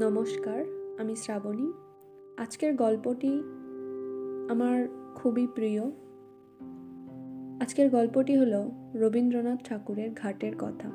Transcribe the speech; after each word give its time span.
নমস্কার, 0.00 0.64
আমি 0.98 1.16
শ্রাবণী। 1.16 1.72
আজকের 2.38 2.74
গল্পটি 2.74 3.42
আমার 4.50 4.88
খুবই 5.14 5.46
প্রিয়। 5.46 5.82
আজকের 7.60 7.90
গল্পটি 7.90 8.36
হলো 8.36 8.70
রবীন্দ্রনাথ 8.94 9.58
ঠাকুরের 9.64 10.10
ঘাটের 10.14 10.52
কথা। 10.58 10.90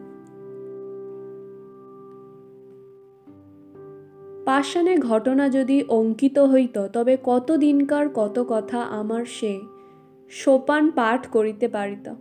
পাষাণে 4.46 4.97
ঘটনা 4.97 5.49
যদি 5.49 5.83
অঙ্কিত 5.83 6.40
হইত, 6.40 6.88
তবে 6.88 7.17
কত 7.24 7.51
দিনকার 7.51 8.10
কত 8.10 8.46
কথা 8.49 8.81
আমার 8.81 9.26
সে 9.26 9.62
সোপান 10.29 10.92
পাঠ 10.92 11.28
করিতে 11.28 11.67
পারিত। 11.67 12.13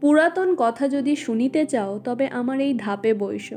পুরাতন 0.00 0.54
কথা 0.58 0.88
যদি 0.88 1.16
শুনিতে 1.16 1.66
চাও, 1.66 1.98
তবে 1.98 2.28
আমার 2.28 2.60
এই 2.60 2.74
ধাপে 2.78 3.14
বৈশ। 3.14 3.54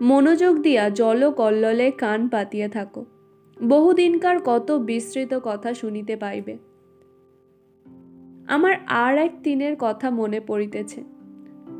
মনোযোগ 0.00 0.58
দিয়া 0.58 0.90
জল 0.90 1.30
কল্ললে 1.30 1.90
কান 1.90 2.28
পাতিয়া 2.28 2.68
থাকো। 2.68 3.04
বহুদিনকার 3.68 4.36
কত 4.44 4.72
বিস্তৃত 4.72 5.38
কথা 5.44 5.74
শুনিতে 5.74 6.16
পাইবে। 6.16 6.58
আমার 8.46 8.74
আর 8.86 9.18
এক 9.18 9.42
দিনের 9.42 9.76
কথা 9.78 10.10
মনে 10.10 10.40
পড়িতেছে। 10.40 11.02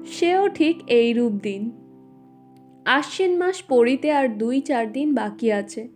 সেও 0.06 0.48
ঠিক 0.48 0.83
এইরূপ 0.87 1.33
দিন। 1.33 1.70
আশ্বিন 2.84 3.37
মাস 3.37 3.62
পড়িতে 3.69 4.12
আর 4.12 4.28
দুই 4.28 4.61
চার 4.61 4.92
দিন 4.92 5.14
বাকি 5.14 5.53
আছে। 5.53 5.89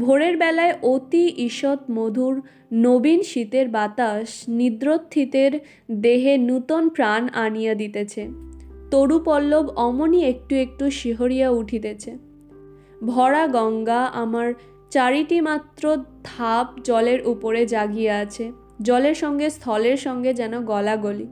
ভোরের 0.00 0.36
বেলায় 0.36 0.74
অতি 0.82 1.34
ঈষৎ 1.36 1.78
মধুর 1.90 2.42
নবীন 2.72 3.22
শীতের 3.22 3.68
বাতাস 3.68 4.44
নিদ্রোত্থিতের 4.48 5.60
দেহে 5.90 6.38
নূতন 6.38 6.88
প্রাণ 6.88 7.28
আনিয়া 7.28 7.74
দিতেছে। 7.74 8.47
তরুপল্লব 8.90 9.68
অমনি 9.76 10.24
একটু 10.24 10.54
একটু 10.56 10.90
শিহরিয়া 10.90 11.50
উঠিতেছে। 11.50 12.18
ভরা 13.04 13.46
গঙ্গা 13.46 14.04
আমার 14.04 14.54
চারিটি 14.90 15.40
মাত্র 15.40 15.96
ধাপ 16.24 16.66
জলের 16.84 17.26
উপরে 17.26 17.66
জাগিয়া 17.66 18.18
আছে। 18.18 18.52
জলের 18.82 19.14
সঙ্গে 19.14 19.50
স্থলের 19.50 19.96
সঙ্গে 19.96 20.34
যেন 20.34 20.64
গলাগলি। 20.64 21.26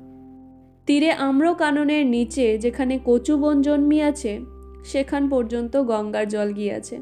তীরে 0.87 1.11
আম্র 1.11 1.55
কাননের 1.55 2.07
নিচে 2.07 2.59
যেখানে 2.59 2.99
কচু 3.05 3.39
বন 3.39 3.63
জন্মিয়াছে, 3.63 4.41
সেখান 4.85 5.29
পর্যন্ত 5.29 5.77
গঙ্গার 5.77 6.29
জল 6.29 6.53
গিয়াছে। 6.53 6.97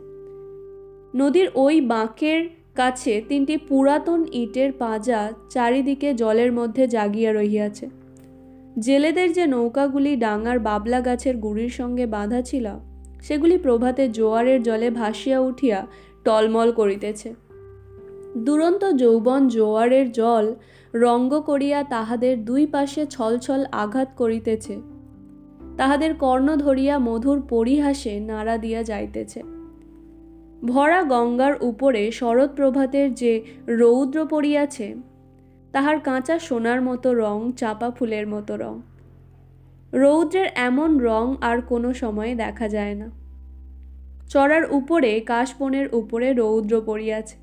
নদীর 1.14 1.48
ওই 1.54 1.80
বাঁকের 1.80 2.48
কাছে 2.74 3.22
তিনটি 3.28 3.56
পুরাতন 3.56 4.24
ইটের 4.32 4.72
পাজা 4.72 5.32
চারিদিকে 5.50 6.14
জলের 6.14 6.52
মধ্যে 6.52 6.86
জাগিয়া 6.86 7.32
রহিয়াছে। 7.32 8.03
জেলেদের 8.78 9.32
যে 9.32 9.46
নৌকাগুলি 9.46 10.16
ডাঙার 10.16 10.58
বাবলা 10.58 11.00
গাছের 11.00 11.36
গুড়ির 11.36 11.68
সঙ্গে 11.68 12.06
বাঁধা 12.06 12.42
ছিল, 12.42 12.70
সেগুলি 13.22 13.58
প্রভাতে 13.58 14.08
জোয়ারের 14.08 14.62
জলে 14.62 14.90
ভাসিয়া 14.90 15.40
উঠিয়া 15.40 15.86
টলমল 16.24 16.72
করিতেছে। 16.72 17.34
দুরন্ত 18.36 18.84
যৌবন 18.84 19.48
জোয়ারের 19.48 20.12
জল 20.12 20.54
রঙ্গ 20.94 21.40
করিয়া 21.40 21.82
তাহাদের 21.82 22.44
দুই 22.44 22.66
পাশে 22.66 23.06
ছলছল 23.06 23.64
আঘাত 23.72 24.08
করিতেছে। 24.16 24.80
তাহাদের 25.76 26.14
কর্ণ 26.14 26.56
ধরিয়া 26.56 26.98
মধুর 26.98 27.42
পরিহাসে 27.48 28.20
নাড়া 28.20 28.58
দিয়া 28.58 28.82
যাইতেছে। 28.82 29.42
ভরা 30.64 31.02
গঙ্গার 31.02 31.52
উপরে 31.60 32.10
শরৎ 32.10 32.54
প্রভাতের 32.54 33.14
যে 33.14 33.44
রৌদ্র 33.68 34.26
পড়িয়াছে 34.26 34.94
তাহার 35.74 36.00
কাঁচা 36.00 36.38
সোনার 36.38 36.82
মতো 36.82 37.14
রং, 37.14 37.52
চাপা 37.56 37.90
ফুলের 37.90 38.26
মতো 38.26 38.56
রং। 38.56 38.80
রৌদ্রের 39.92 40.46
এমন 40.54 40.98
রং 40.98 41.34
আর 41.40 41.60
কোনো 41.60 41.94
সময়ে 41.94 42.34
দেখা 42.34 42.68
যায় 42.68 42.94
না। 42.94 43.10
চড়ার 44.28 44.62
উপরে, 44.70 45.20
কাশবনের 45.20 45.94
উপরে 45.94 46.32
রৌদ্র 46.32 46.82
পড়িয়াছে। 46.86 47.36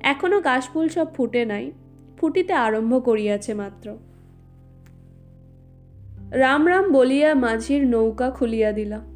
এখনও 0.00 0.40
কাশফুল 0.40 0.88
সব 0.88 1.14
ফুটে 1.14 1.44
নাই, 1.44 1.72
ফুটিতে 2.18 2.52
আরম্ভ 2.52 3.04
করিয়াছে 3.04 3.54
মাত্র। 3.54 3.96
রাম 6.30 6.68
রাম 6.68 6.92
বলিয়া 6.92 7.34
মাঝির 7.34 7.86
নৌকা 7.86 8.30
খুলিয়া 8.30 8.72
দিলা। 8.72 9.11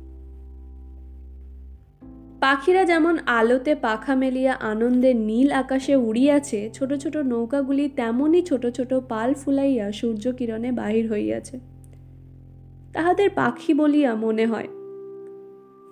পাখিরা 2.42 2.84
যেমন 2.84 3.18
আলোতে 3.38 3.74
পাখা 3.74 4.14
মেলিয়া 4.14 4.54
আনন্দে 4.72 5.14
নীল 5.14 5.52
আকাশে 5.52 5.96
উড়িয়াছে, 5.96 6.70
ছোট 6.72 6.90
ছোট 6.94 7.16
নৌকাগুলি 7.16 7.88
তেমনই 7.88 8.42
ছোট 8.42 8.66
ছোট 8.66 8.94
পাল 9.08 9.34
ফুলাইয়া 9.34 9.92
সূর্য 9.92 10.32
কিরণে 10.32 10.72
বাহির 10.72 11.12
হইয়াছে। 11.12 11.58
তাহাদের 12.92 13.30
পাখি 13.30 13.74
বলিয়া 13.74 14.14
মনে 14.14 14.46
হয়, 14.46 14.68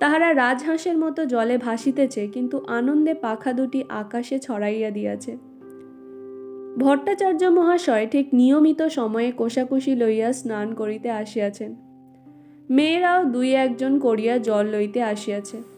তাহারা 0.00 0.34
রাজহাঁসের 0.34 0.97
মতো 0.99 1.25
জলে 1.25 1.59
ভাসিতেছে, 1.59 2.27
কিন্তু 2.27 2.56
আনন্দে 2.69 3.15
পাখা 3.15 3.53
দুটি 3.53 3.84
আকাশে 3.88 4.38
ছড়াইয়া 4.38 4.91
দিয়াছে। 4.91 5.37
ভট্টাচার্য 6.78 7.43
মহাশয় 7.50 8.06
ঠিক 8.06 8.26
নিয়মিত 8.34 8.82
সময়ে 8.82 9.32
কোষাকুষি 9.32 9.94
লইয়া 9.94 10.32
স্নান 10.32 10.75
করিতে 10.75 11.11
আসিয়াছেন। 11.11 11.75
মেয়েরাও 12.71 13.25
দুই 13.25 13.55
একজন 13.55 13.99
করিয়া 13.99 14.38
জল 14.38 14.65
লইতে 14.66 15.03
আসিয়াছে। 15.03 15.73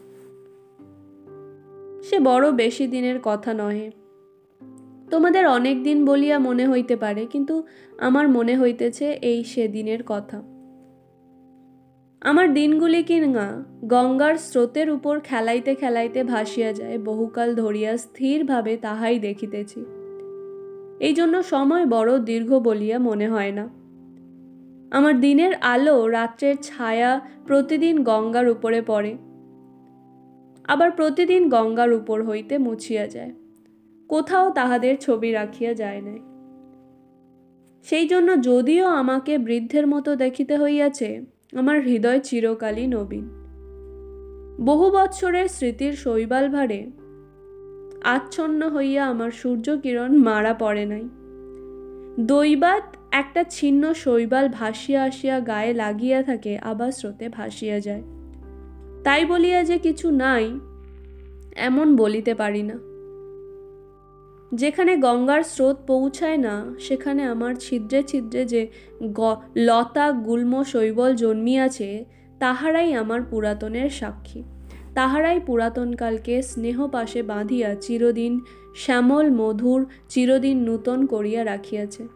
সে 2.03 2.19
বড় 2.19 2.51
বেশি 2.51 2.87
দিনের 2.87 3.19
কথা 3.23 3.53
নহে। 3.53 3.91
তোমাদের 5.11 5.47
অনেক 5.47 5.83
দিন 5.83 6.05
বলিয়া 6.05 6.39
মনে 6.39 6.67
হইতে 6.67 6.95
পারে, 6.95 7.25
কিন্তু 7.25 7.63
আমার 7.97 8.29
মনে 8.29 8.57
হইতেছে 8.57 9.11
এই 9.21 9.43
সেদিনের 9.43 9.99
কথা। 10.05 10.41
আমার 12.21 12.53
দিনগুলি 12.53 13.03
কি 13.03 13.19
না? 13.19 13.65
গঙ্গার 13.83 14.35
স্রোতের 14.35 14.89
উপর 14.89 15.19
খেলাইতে 15.19 15.75
খেলাইতে 15.75 16.23
ভাসিয়া 16.23 16.73
যায়, 16.73 16.97
বহুকাল 16.97 17.55
ধরিয়া 17.55 17.97
স্থিরভাবে 17.97 18.77
তাহাই 18.77 19.19
দেখিতেছি। 19.19 19.85
এই 20.99 21.13
জন্য 21.13 21.43
সময় 21.43 21.85
বড় 21.85 22.19
দীর্ঘ 22.19 22.53
বলিয়া 22.53 22.99
মনে 22.99 23.27
হয় 23.27 23.51
না। 23.51 23.69
আমার 24.91 25.19
দিনের 25.19 25.53
আলো 25.53 26.07
রাত্রের 26.07 26.55
ছায়া 26.61 27.21
প্রতিদিন 27.45 28.03
গঙ্গার 28.03 28.49
উপরে 28.49 28.81
পড়ে। 28.81 29.17
আবার 30.67 30.91
প্রতিদিন 30.91 31.49
গঙ্গার 31.49 31.93
উপর 31.93 32.23
হইতে 32.23 32.57
মুছিয়া 32.57 33.07
যায়। 33.07 33.31
কোথাও 34.09 34.49
তাহাদের 34.49 34.97
ছবি 34.97 35.31
রাখিয়া 35.31 35.73
যায় 35.73 36.01
নাই। 36.01 36.19
সেই 37.83 38.07
জন্য 38.07 38.41
যদিও 38.41 38.87
আমাকে 38.87 39.37
বৃদ্ধের 39.37 39.87
মতো 39.87 40.15
দেখিতে 40.15 40.57
হইয়াছে, 40.57 41.21
আমার 41.55 41.81
হৃদয় 41.81 42.19
চিরকালই 42.19 42.87
নবীন। 42.87 43.29
বহু 44.65 44.91
বৎসরের 44.91 45.47
স্মৃতির 45.47 45.93
শৈবাল 45.93 46.49
ভারে 46.49 46.85
আচ্ছন্ন 48.03 48.69
হইয়া 48.69 49.05
আমার 49.05 49.31
সূর্য 49.31 49.77
কিরণ 49.77 50.17
মারা 50.17 50.53
পড়ে 50.53 50.85
নাই। 50.85 51.09
দৈবাত 52.19 52.95
একটা 53.11 53.43
ছিন্ন 53.43 53.93
শৈবাল 53.93 54.49
ভাসিয়া 54.49 55.03
আসিয়া 55.03 55.39
গায়ে 55.39 55.73
লাগিয়া 55.73 56.23
থাকে, 56.23 56.57
আবার 56.57 56.91
স্রোতে 56.91 57.29
ভাসিয়া 57.29 57.79
যায়। 57.79 58.03
তাই 59.07 59.25
বলিয়া 59.25 59.63
যে 59.63 59.77
কিছু 59.77 60.11
নাই, 60.11 60.59
এমন 61.55 61.95
বলিতে 61.95 62.35
পারি 62.35 62.63
না। 62.63 62.73
যেখানে 64.55 64.97
গঙ্গার 64.97 65.43
স্রোত 65.43 65.77
পৌঁছায় 65.87 66.37
না, 66.37 66.75
সেখানে 66.79 67.23
আমার 67.23 67.55
ছিদ্রে 67.55 68.03
ছিদ্রে 68.03 68.45
যে 68.45 68.67
গ, 69.03 69.35
লতা, 69.57 70.11
গুল্ম, 70.11 70.63
শৈবল 70.63 71.15
জন্মিয়াছে, 71.15 72.05
তাহারাই 72.39 72.93
আমার 72.93 73.21
পুরাতনের 73.21 73.89
সাক্ষী। 73.89 74.43
তাহারাই 74.95 75.39
পুরাতনকালকে 75.39 76.41
স্নেহ 76.41 76.87
পাশে 76.87 77.23
বাঁধিয়া 77.23 77.75
চিরদিন 77.75 78.41
শ্যামল, 78.75 79.31
মধুর, 79.31 79.85
চিরদিন 80.09 80.57
নূতন 80.57 81.05
করিয়া 81.05 81.45
রাখিয়াছে। 81.45 82.07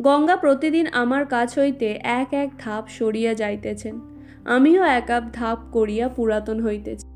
গঙ্গা 0.00 0.36
প্রতিদিন 0.36 0.86
আমার 0.86 1.26
কাছ 1.26 1.58
হইতে 1.58 1.98
এক 2.02 2.28
এক 2.32 2.50
ধাপ 2.58 2.88
সরিয়া 2.88 3.34
যাইতেছেন। 3.34 4.11
আমিও 4.46 4.82
এক 4.82 5.10
আপ 5.10 5.24
ধাপ 5.32 5.58
করিয়া 5.72 6.08
পুরাতন 6.08 6.60
হইতেছি। 6.60 7.06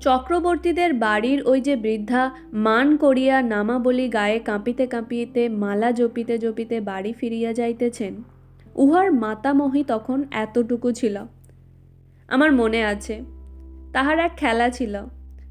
চক্রবর্তীদের 0.00 0.94
বাড়ির 0.94 1.42
ওই 1.42 1.60
যে 1.60 1.76
বৃদ্ধা 1.76 2.30
মান 2.52 2.96
করিয়া 2.96 3.42
নামাবলি 3.42 4.08
গায়ে 4.08 4.38
কাঁপিতে 4.38 4.86
কাঁপিতে, 4.86 5.48
মালা 5.48 5.92
জপিতে 5.92 6.38
জপিতে 6.38 6.80
বাড়ি 6.80 7.12
ফিরিয়া 7.12 7.52
যাইতেছেন, 7.52 8.22
উহার 8.74 9.12
মাতামহী 9.12 9.84
তখন 9.84 10.24
এতটুকু 10.30 10.92
ছিল। 10.92 11.24
আমার 12.28 12.52
মনে 12.52 12.84
আছে, 12.84 13.20
তাহার 13.92 14.18
এক 14.18 14.36
খেলা 14.36 14.70
ছিল, 14.70 14.94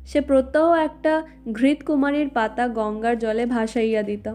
সে 0.06 0.22
প্রত্যহ 0.22 0.74
একটা 0.74 1.24
ঘৃত 1.54 1.84
কুমারীর 1.84 2.30
পাতা 2.30 2.68
গঙ্গার 2.68 3.20
জলে 3.20 3.46
ভাসাইয়া 3.46 4.04
দিত। 4.04 4.28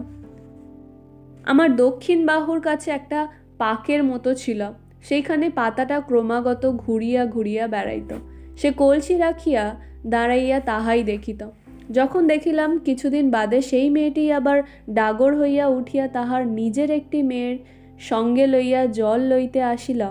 আমার 1.45 1.75
দক্ষিণ 1.75 2.25
বাহুর 2.25 2.61
কাছে 2.61 2.91
একটা 2.91 3.27
পাকের 3.57 4.03
মতো 4.03 4.33
ছিল 4.33 4.63
সেইখানে 5.03 5.49
পাতাটা 5.49 5.99
ক্রমাগত 5.99 6.71
ঘুরিয়া 6.71 7.25
ঘুরিয়া 7.25 7.67
বেড়াইত। 7.67 8.13
সে 8.57 8.71
কলসি 8.71 9.17
রাখিয়া 9.17 9.75
দাঁড়াইয়া 10.07 10.59
তাহাই 10.59 11.03
দেখিত। 11.03 11.49
যখন 11.91 12.27
দেখিলাম 12.27 12.79
কিছুদিন 12.79 13.31
বাদে 13.31 13.61
সেই 13.61 13.89
মেয়েটি 13.89 14.31
আবার 14.31 14.63
ডাগর 14.89 15.39
হইয়া 15.39 15.67
উঠিয়া 15.67 16.07
তাহার 16.07 16.47
নিজের 16.47 16.91
একটি 16.91 17.23
মেয়ের 17.23 17.57
সঙ্গে 17.99 18.47
লইয়া 18.47 18.85
জল 18.85 19.19
লইতে 19.21 19.61
আসিল। 19.61 20.01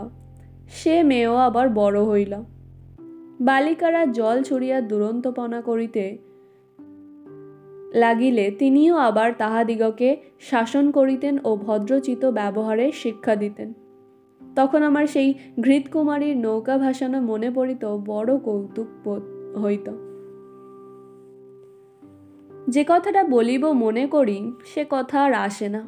সে 0.71 1.03
মেয়েও 1.03 1.37
আবার 1.37 1.69
বড় 1.69 2.03
হইল। 2.03 2.35
বালিকারা 3.41 4.07
জল 4.07 4.43
ছড়িয়া 4.43 4.81
দুরন্তপনা 4.81 5.61
করিতে 5.61 6.19
লাগিলে 7.95 8.51
তিনিও 8.59 8.97
আবার 8.97 9.33
তাহাদিগকে 9.39 10.17
শাসন 10.41 10.91
করিতেন 10.91 11.39
ও 11.45 11.57
ভদ্রচিত 11.57 12.25
ব্যবহারে 12.25 12.93
শিক্ষা 12.93 13.37
দিতেন। 13.37 13.73
তখন 14.57 14.83
আমার 14.83 15.07
সেই 15.07 15.35
ঘৃতকুমারীর 15.61 16.37
নৌকা 16.37 16.79
ভাসানো 16.79 17.21
মনে 17.21 17.51
পড়িত 17.51 17.99
বড় 18.07 18.39
কৌতুক 18.39 19.09
হইত। 19.59 19.91
যে 22.69 22.85
কথাটা 22.89 23.25
বলিব 23.25 23.73
মনে 23.73 24.07
করি, 24.07 24.53
সে 24.65 24.85
কথা 24.91 25.23
আর 25.23 25.33
আসে 25.33 25.69
না। 25.69 25.83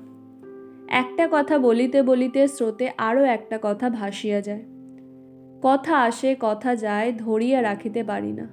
একটা 0.89 1.29
কথা 1.33 1.59
বলিতে 1.59 2.03
বলিতে 2.03 2.49
স্রোতে 2.49 2.91
আরও 2.99 3.23
একটা 3.23 3.59
কথা 3.63 3.91
ভাসিয়া 3.91 4.41
যায়। 4.41 4.65
কথা 5.63 5.99
আসে, 5.99 6.37
কথা 6.41 6.77
যায়, 6.77 7.13
ধরিয়া 7.19 7.63
রাখিতে 7.63 8.05
পারি 8.05 8.33
না। 8.33 8.49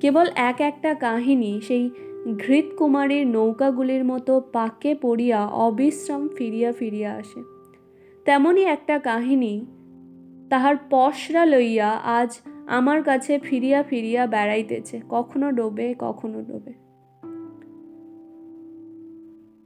কেবল 0.00 0.26
এক 0.34 0.60
একটা 0.60 0.94
কাহিনী 0.94 1.60
সেই 1.60 1.90
ঘৃতকুমারীর 2.46 3.26
নৌকাগুলির 3.26 4.04
মতো 4.04 4.40
পাকে 4.40 4.94
পড়িয়া 4.94 5.46
অবিশ্রাম 5.46 6.28
ফিরিয়া 6.28 6.72
ফিরিয়া 6.72 7.12
আসে। 7.12 7.53
তেমনই 8.24 8.64
একটা 8.64 8.98
কাহিনী। 8.98 9.66
তাহার 10.50 10.76
পশরা 10.90 11.44
লইয়া 11.44 11.90
আজ 11.90 12.38
আমার 12.66 13.02
কাছে 13.02 13.38
ফিরিয়া 13.38 13.82
ফিরিয়া 13.82 14.26
বেড়াইতেছে। 14.26 15.00
কখনো 15.08 15.52
ডোবে 15.52 15.94
কখনো 15.98 16.42
ডোবে। 16.42 16.72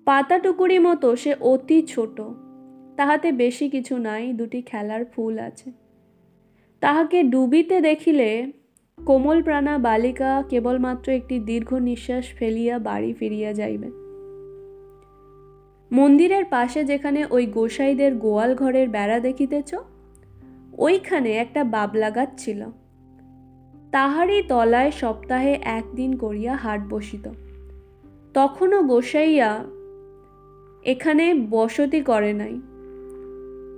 পাতা 0.05 0.39
টুকুরি 0.39 0.79
মতো 0.79 1.17
সে 1.17 1.35
অতি 1.41 1.83
ছোট। 1.83 2.21
তাহাতে 2.97 3.33
বেশি 3.33 3.69
কিছু 3.69 3.99
নাই, 3.99 4.33
দুটি 4.33 4.63
খেলার 4.63 5.05
ফুল 5.05 5.39
আছে। 5.39 5.73
তাহাকে 6.81 7.23
ডুবিতে 7.23 7.81
দেখিলে 7.81 8.53
কোমল 9.07 9.43
প্রাণা 9.43 9.79
বালিকা 9.79 10.43
কেবলমাত্র 10.49 11.13
একটি 11.13 11.39
দীর্ঘ 11.39 11.75
নিঃশ্বাস 11.75 12.27
ফেলিয়া 12.27 12.79
বাড়ি 12.79 13.13
ফিরিয়া 13.13 13.53
যাইবে। 13.53 14.08
মন্দিরের 15.93 16.45
পাশে 16.45 16.85
যেখানে 16.85 17.27
ওই 17.31 17.47
গোসাইদের 17.47 18.15
গোয়াল 18.15 18.55
ঘরের 18.55 18.89
বেড়া 18.89 19.21
দেখিতেছ, 19.21 19.75
ওইখানে 20.79 21.33
একটা 21.33 21.65
বাবলা 21.65 22.11
গাছ 22.11 22.29
ছিল। 22.37 22.65
তাহারই 23.93 24.43
তলায় 24.43 24.91
সপ্তাহে 24.91 25.59
একদিন 25.63 26.17
করিয়া 26.17 26.57
হাট 26.57 26.81
বসিত। 26.91 27.29
তখনও 28.35 28.83
গোসাইয়া 28.83 29.65
এখানে 30.85 31.35
বসতি 31.51 32.01
করে 32.01 32.33
নাই। 32.33 32.61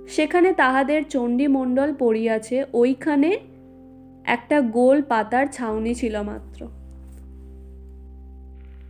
সেখানে 0.07 0.53
তাহাদের 0.53 1.03
চণ্ডীমণ্ডল 1.03 1.93
পড়িয়াছে, 1.99 2.65
ওইখানে 2.73 3.39
একটা 4.25 4.61
গোল 4.61 5.01
পাতার 5.01 5.47
ছাউনি 5.47 5.93
ছিল 5.93 6.21
মাত্র। 6.21 6.67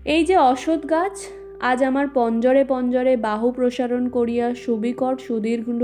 এই 0.05 0.25
যে 0.25 0.37
অসৎ 0.37 0.89
গাছ 0.89 1.25
আজ 1.61 1.83
আমার 1.83 2.07
পঞ্জরে 2.13 2.65
পঞ্জরে 2.67 3.17
বাহু 3.17 3.51
প্রসারণ 3.51 4.09
করিয়া 4.09 4.55
সুবিকট 4.55 5.19
সুদীর্ঘ 5.19 5.83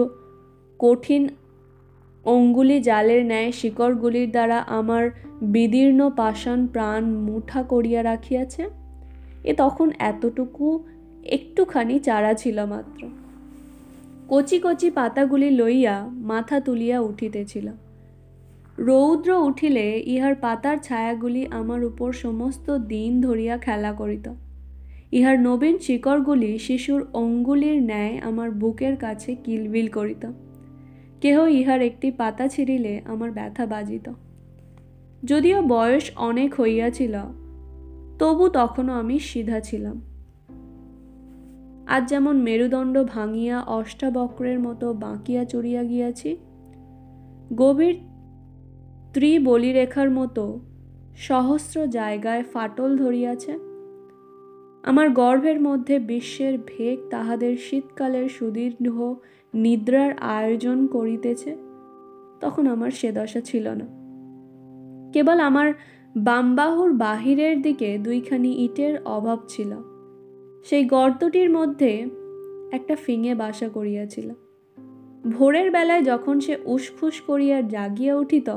কঠিন 0.79 1.29
অঙ্গুলি 2.25 2.81
জালের 2.81 3.25
ন্যায় 3.25 3.51
শিকড়গুলির 3.51 4.31
দ্বারা 4.31 4.57
আমার 4.59 5.09
বিদীর্ণ 5.41 6.09
পাষাণ 6.09 6.67
প্রাণ 6.67 7.03
মুঠা 7.05 7.63
করিয়া 7.63 8.03
রাখিয়াছে, 8.03 8.69
এ 9.43 9.53
তখন 9.57 9.91
এতটুকু 9.99 10.83
একটুখানি 11.23 11.99
চারা 11.99 12.33
ছিল 12.33 12.65
মাত্র। 12.65 13.07
কচি 14.29 14.59
কচি 14.63 14.91
পাতাগুলি 14.91 15.49
লইয়া 15.49 16.09
মাথা 16.11 16.59
তুলিয়া 16.59 16.99
উঠিতেছিল। 16.99 17.67
রৌদ্র 18.77 19.31
উঠিলে 19.31 20.03
ইহার 20.05 20.35
পাতার 20.35 20.77
ছায়াগুলি 20.77 21.47
আমার 21.51 21.83
উপর 21.83 22.13
সমস্ত 22.13 22.77
দিন 22.77 23.21
ধরিয়া 23.21 23.57
খেলা 23.57 23.91
করিত। 23.91 24.29
ইহার 25.11 25.39
নবীন 25.39 25.77
শিকড়গুলি 25.77 26.59
শিশুর 26.59 27.07
অঙ্গুলির 27.13 27.81
ন্যায় 27.81 28.17
আমার 28.17 28.51
বুকের 28.51 28.97
কাছে 28.97 29.35
কিলবিল 29.35 29.87
করিত। 29.87 30.31
কেহ 31.21 31.45
ইহার 31.45 31.81
একটি 31.81 32.11
পাতা 32.11 32.47
ছিঁড়িলে 32.47 33.01
আমার 33.05 33.31
ব্যথা 33.31 33.65
বাজিত। 33.65 34.11
যদিও 35.23 35.61
বয়স 35.61 36.11
অনেক 36.15 36.59
হইয়াছিল, 36.59 37.13
তবু 38.19 38.49
তখনও 38.49 38.93
আমি 38.93 39.19
সিধা 39.19 39.59
ছিলাম। 39.59 40.01
আজ 41.87 42.09
যেমন 42.09 42.37
মেরুদণ্ড 42.37 43.03
ভাঙিয়া 43.03 43.61
অষ্টাবক্রের 43.61 44.59
মতো 44.59 44.93
বাঁকিয়া 44.93 45.45
চড়িয়া 45.45 45.83
গিয়াছি, 45.83 46.37
গভীর 47.55 47.95
ত্রিবলিরেখার 49.13 50.09
মতো 50.11 50.59
সহস্র 51.17 51.87
জায়গায় 51.87 52.43
ফাটল 52.43 52.97
ধরিয়াছে 52.97 53.66
আমার 54.87 55.09
গর্ভের 55.09 55.61
মধ্যে 55.61 55.99
বিশ্বের 55.99 56.57
ভেগ 56.67 56.97
তাহাদের 57.09 57.57
শীতকালের 57.57 58.29
সুদীর্ঘ 58.29 59.13
নিদ্রার 59.53 60.13
আয়োজন 60.13 60.87
করিতেছে, 60.87 61.57
তখন 62.39 62.67
আমার 62.67 62.91
সে 62.91 63.11
দশা 63.11 63.41
ছিল 63.41 63.69
না। 63.69 63.87
কেবল 65.13 65.39
আমার 65.39 65.73
বামবাহুর 66.17 66.93
বাহিরের 66.93 67.61
দিকে 67.61 67.97
দুইখানি 67.97 68.51
ইটের 68.65 68.95
অভাব 69.05 69.39
ছিল। 69.47 69.71
সেই 70.65 70.85
গর্তটির 70.85 71.49
মধ্যে 71.49 71.91
একটা 72.71 72.95
ফিঙে 72.95 73.35
বাসা 73.35 73.69
করিয়াছিল। 73.69 74.29
ভোরের 75.31 75.71
বেলায় 75.71 76.03
যখন 76.03 76.39
সে 76.39 76.57
উসফুস 76.65 77.21
করিয়া 77.21 77.61
জাগিয়া 77.61 78.15
উঠিত, 78.15 78.49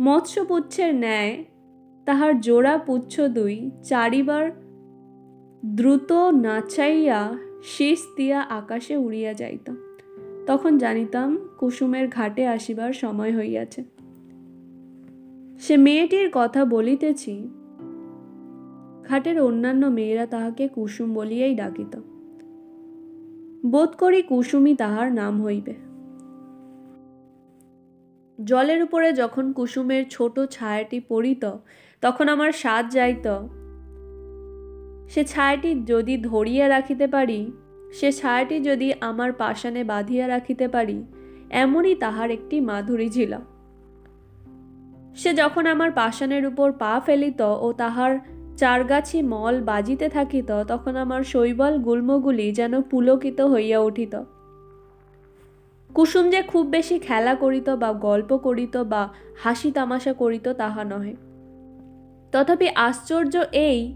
মৎস্যপুচ্ছের 0.00 0.94
ন্যায় 0.94 1.44
তাহার 2.04 2.40
জোড়া 2.40 2.78
পুচ্ছ 2.78 3.20
দুই 3.20 3.70
চারিবার 3.84 4.63
দ্রুত 5.66 6.12
নাচাইয়া 6.12 7.38
শীষ 7.62 8.02
দিয়া 8.16 8.40
আকাশে 8.40 8.96
উড়িয়া 8.96 9.34
যাইত। 9.34 9.74
তখন 10.46 10.78
জানিতাম 10.78 11.48
কুসুমের 11.58 12.08
ঘাটে 12.08 12.46
আসিবার 12.46 12.92
সময় 12.92 13.36
হইয়াছে। 13.36 13.84
সে 15.60 15.76
মেয়েটির 15.76 16.28
কথা 16.32 16.64
বলিতেছি, 16.64 17.48
ঘাটের 19.08 19.40
অন্যান্য 19.40 19.86
মেয়েরা 19.86 20.26
তাহাকে 20.26 20.68
কুসুম 20.68 21.14
বলিয়াই 21.14 21.54
ডাকিত। 21.54 22.00
বোধ 23.66 23.88
করি 23.88 24.22
কুসুমই 24.22 24.74
তাহার 24.74 25.12
নাম 25.12 25.44
হইবে। 25.44 25.74
জলের 28.44 28.82
উপরে 28.82 29.12
যখন 29.12 29.52
কুসুমের 29.52 30.04
ছোট 30.10 30.40
ছায়াটি 30.40 31.00
পড়িত, 31.08 31.56
তখন 32.00 32.28
আমার 32.28 32.52
স্বাদ 32.52 32.90
যাইত 32.90 33.48
সে 35.08 35.24
ছায়াটি 35.24 35.74
যদি 35.74 36.16
ধরিয়া 36.16 36.68
রাখিতে 36.68 37.06
পারি, 37.06 37.52
সে 37.92 38.12
ছায়াটি 38.12 38.60
যদি 38.60 38.92
আমার 39.00 39.32
পাষাণে 39.32 39.84
বাঁধিয়া 39.84 40.28
রাখিতে 40.28 40.68
পারি, 40.68 41.04
এমনই 41.50 41.94
তাহার 41.94 42.30
একটি 42.30 42.60
মাধুরী 42.60 43.08
ছিল। 43.08 43.36
সে 45.14 45.34
যখন 45.34 45.66
আমার 45.66 45.90
পাষাণের 45.90 46.46
উপর 46.46 46.72
পা 46.72 47.00
ফেলিত 47.06 47.40
ও 47.40 47.72
তাহার 47.72 48.18
চারগাছি 48.56 49.22
মল 49.22 49.60
বাজিতে 49.60 50.08
থাকিত, 50.08 50.50
তখন 50.68 50.96
আমার 50.96 51.22
শৈবল 51.22 51.78
গুল্মগুলি 51.78 52.52
যেন 52.52 52.82
পুলকিত 52.82 53.40
হইয়া 53.40 53.78
উঠিত। 53.80 54.22
কুসুম 55.94 56.30
যে 56.30 56.42
খুব 56.42 56.66
বেশি 56.66 56.98
খেলা 56.98 57.34
করিত 57.34 57.70
বা 57.70 57.92
গল্প 57.92 58.36
করিত 58.36 58.76
বা 58.76 59.08
হাসি 59.42 59.70
তামাশা 59.70 60.12
করিত 60.12 60.48
তাহা 60.48 60.84
নহে। 60.84 61.14
তথাপি 62.32 62.68
আশ্চর্য 62.74 63.44
এই 63.52 63.94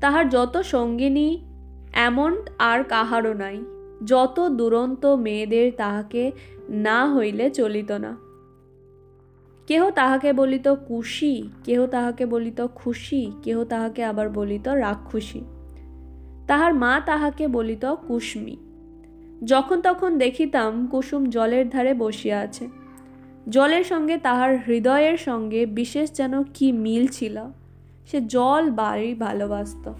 তাহার 0.00 0.28
যত 0.28 0.60
সঙ্গিনী, 0.60 1.44
এমন 1.92 2.36
আর 2.58 2.84
কাহারও 2.84 3.34
নাই। 3.34 3.62
যত 4.04 4.48
দুরন্ত 4.48 5.06
মেয়েদের 5.06 5.72
তাহাকে 5.76 6.32
না 6.68 7.14
হইলে 7.14 7.50
চলিত 7.50 7.92
না। 7.92 8.16
কেহ 9.66 9.90
তাহাকে 9.90 10.32
বলিত 10.32 10.68
কুশি, 10.68 11.48
কেহ 11.64 11.86
তাহাকে 11.86 12.26
বলিত 12.26 12.66
খুশি, 12.74 13.32
কেহ 13.42 13.64
তাহাকে 13.64 14.04
আবার 14.04 14.28
বলিত 14.28 14.68
রাক্ষসী। 14.68 15.40
তাহার 16.46 16.74
মা 16.74 17.00
তাহাকে 17.06 17.48
বলিত 17.48 17.84
কুসমি। 17.84 18.56
যখন 19.44 19.80
তখন 19.80 20.18
দেখিতাম 20.18 20.86
কুসুম 20.86 21.26
জলের 21.26 21.68
ধারে 21.68 21.94
বসিয়া 21.94 22.38
আছে। 22.38 22.68
জলের 23.48 23.84
সঙ্গে 23.84 24.16
তাহার 24.16 24.58
হৃদয়ের 24.66 25.16
সঙ্গে 25.16 25.66
বিশেষ 25.66 26.12
যেন 26.12 26.42
কি 26.42 26.72
মিল 26.72 27.06
ছিল। 27.06 27.38
সে 28.10 28.20
জল 28.20 28.70
বাড়ি 28.70 29.14
ভালোবাসত। 29.14 29.92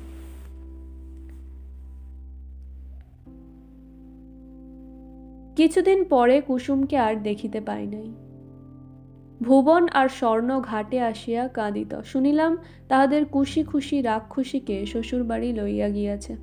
কিছুদিন 5.56 6.04
পরে 6.04 6.40
কুসুমকে 6.40 6.98
আর 6.98 7.22
দেখিতে 7.22 7.60
পাই 7.60 7.86
নাই। 7.86 8.12
ভুবন 9.42 9.88
আর 9.88 10.08
স্বর্ণ 10.08 10.60
ঘাটে 10.60 11.00
আসিয়া 11.00 11.48
কাঁদিত। 11.48 12.00
শুনিলাম 12.00 12.56
তাহাদের 12.88 13.24
খুশি 13.24 13.62
খুশি 13.62 14.00
রাক্ষসীকে 14.00 14.86
শ্বশুরবাড়ি 14.86 15.52
লইয়া 15.52 15.88
গিয়াছে। 15.88 16.36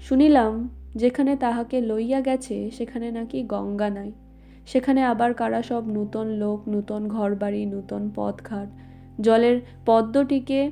শুনিলাম 0.00 0.68
যেখানে 0.96 1.36
তাহাকে 1.36 1.80
লইয়া 1.80 2.20
গেছে, 2.20 2.70
সেখানে 2.70 3.10
নাকি 3.10 3.42
গঙ্গা 3.42 3.90
নাই। 3.90 4.12
সেখানে 4.66 5.04
আবার 5.04 5.34
কারা 5.34 5.62
সব 5.62 5.88
নূতন 5.88 6.26
লোক, 6.26 6.68
নূতন 6.68 7.08
ঘরবাড়ি, 7.08 7.66
নূতন 7.66 8.10
পথঘাট 8.14 8.68
জলের 9.20 9.60
পদ্মটিকে 9.86 10.70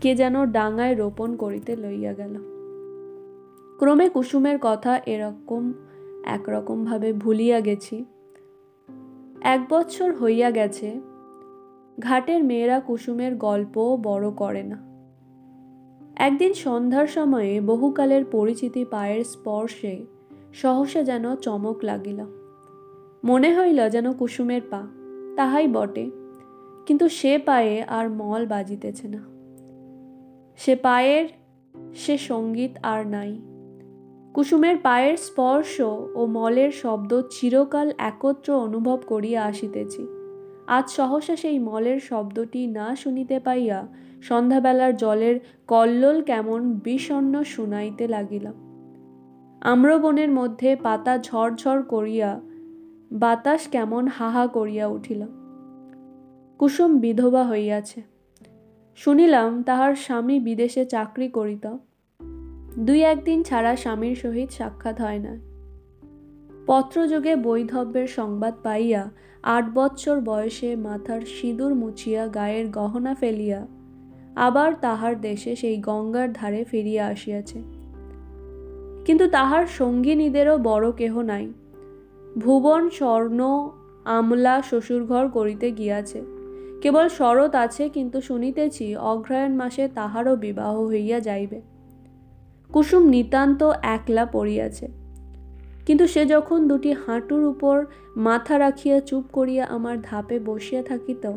কে 0.00 0.14
যেন 0.14 0.46
ডাঙায় 0.46 0.94
রোপণ 0.94 1.36
করিতে 1.36 1.76
লইয়া 1.76 2.12
গেল। 2.12 2.34
ক্রমে 3.78 4.08
কুসুমের 4.08 4.58
কথা 4.60 5.00
এরকম, 5.06 5.72
একরকমভাবে 6.24 7.12
ভুলিয়া 7.12 7.60
গেছি। 7.60 8.04
এক 9.40 9.60
বছর 9.70 10.14
হইয়া 10.14 10.50
গেছে, 10.50 11.00
ঘাটের 12.00 12.44
মেয়েরা 12.44 12.80
কুসুমের 12.80 13.36
গল্প 13.36 13.98
বড় 14.02 14.30
করে 14.30 14.62
না। 14.62 14.94
একদিন 16.16 16.52
সন্ধ্যার 16.52 17.06
সময়ে 17.06 17.60
বহুকালের 17.60 18.24
পরিচিতি 18.24 18.84
পায়ের 18.84 19.24
স্পর্শে 19.24 20.06
সহসা 20.52 21.02
যেন 21.02 21.36
চমক 21.36 21.84
লাগিল। 21.84 22.24
মনে 23.24 23.58
হইল 23.58 23.88
যেন 23.88 24.12
কুসুমের 24.12 24.60
পা 24.70 24.82
তাহাই 25.36 25.68
বটে। 25.68 26.23
কিন্তু 26.86 27.08
সে 27.08 27.38
পায়ে 27.38 27.82
আর 27.82 28.10
মল 28.10 28.46
বাজিতেছে 28.46 29.08
না। 29.08 29.18
সে 30.56 30.76
পায়ের, 30.76 31.28
সে 31.94 32.18
সংগীত 32.18 32.70
আর 32.82 33.06
নাই। 33.06 33.40
কুসুমের 34.34 34.76
পায়ের 34.82 35.16
স্পর্শ 35.16 35.80
ও 36.14 36.26
মলের 36.26 36.70
শব্দ 36.70 37.22
চিরকাল 37.30 37.92
একত্র 37.98 38.52
অনুভব 38.52 38.98
করিয়া 39.06 39.44
আসিতেছি। 39.44 40.06
আজ 40.66 40.90
সহসা 40.90 41.36
সেই 41.36 41.58
মলের 41.58 42.00
শব্দটি 42.00 42.66
না 42.66 42.96
শুনিতে 42.96 43.40
পাইয়া 43.40 43.86
সন্ধ্যাবেলার 44.22 44.96
জলের 44.96 45.40
কল্লোল 45.66 46.22
কেমন 46.22 46.72
বিষণ্ন 46.84 47.42
শুনাইতে 47.42 48.08
লাগিল। 48.08 48.46
আম্রবনের 49.60 50.30
মধ্যে 50.30 50.76
পাতা 50.76 51.18
ঝরঝর 51.18 51.82
করিয়া 51.82 52.40
বাতাস 53.12 53.68
কেমন 53.68 54.06
হাহা 54.06 54.46
করিয়া 54.46 54.86
উঠিল। 54.86 55.43
কুসুম 56.58 56.98
বিধবা 56.98 57.44
হইয়াছে। 57.44 58.02
শুনিলাম 58.96 59.62
তাহার 59.62 59.94
স্বামী 59.94 60.40
বিদেশে 60.40 60.84
চাকরি 60.84 61.28
করিত। 61.28 61.76
দুই 62.78 63.02
একদিন 63.02 63.42
ছাড়া 63.42 63.76
স্বামীর 63.76 64.16
সহিত 64.16 64.50
সাক্ষাৎ 64.50 65.00
হয় 65.00 65.18
না 65.18 65.38
পত্রযোগে 66.66 67.36
বৈধব্যের 67.36 68.06
সংবাদ 68.06 68.54
পাইয়া 68.62 69.10
আট 69.42 69.64
বৎসর 69.74 70.20
বয়সে 70.20 70.76
মাথার 70.76 71.20
সিঁদুর 71.20 71.74
মুছিয়া 71.74 72.26
গায়ের 72.26 72.70
গহনা 72.70 73.14
ফেলিয়া 73.14 73.66
আবার 74.36 74.72
তাহার 74.80 75.20
দেশে 75.20 75.56
সেই 75.56 75.76
গঙ্গার 75.76 76.32
ধারে 76.32 76.64
ফিরিয়া 76.64 77.06
আসিয়াছে। 77.06 77.62
কিন্তু 79.04 79.28
তাহার 79.28 79.66
সঙ্গিনীদেরও 79.66 80.58
বড় 80.58 80.92
কেহ 80.92 81.22
নাই। 81.22 81.52
ভুবন, 82.38 82.90
স্বর্ণ, 82.90 83.70
আমলা, 84.04 84.62
শ্বশুরঘর 84.62 85.28
করিতে 85.28 85.70
গিয়াছে। 85.70 86.33
কেবল 86.84 87.08
শরৎ 87.08 87.54
আছে 87.54 87.88
কিন্তু 87.88 88.20
শুনিতেছি 88.20 88.96
অগ্রহায়ণ 88.96 89.52
মাসে 89.52 89.88
তাহারও 89.88 90.36
বিবাহ 90.36 90.86
হইয়া 90.86 91.20
যাইবে। 91.20 91.60
কুসুম 92.72 93.02
নিতান্ত 93.06 93.72
একলা 93.82 94.26
পড়িয়াছে। 94.26 94.88
কিন্তু 95.86 96.06
সে 96.06 96.26
যখন 96.26 96.68
দুটি 96.68 96.92
হাঁটুর 96.92 97.44
উপর 97.44 97.86
মাথা 98.16 98.58
রাখিয়া 98.58 99.00
চুপ 99.00 99.24
করিয়া 99.32 99.64
আমার 99.64 99.96
ধাপে 100.02 100.38
বসিয়া 100.38 100.82
থাকিত, 100.82 101.32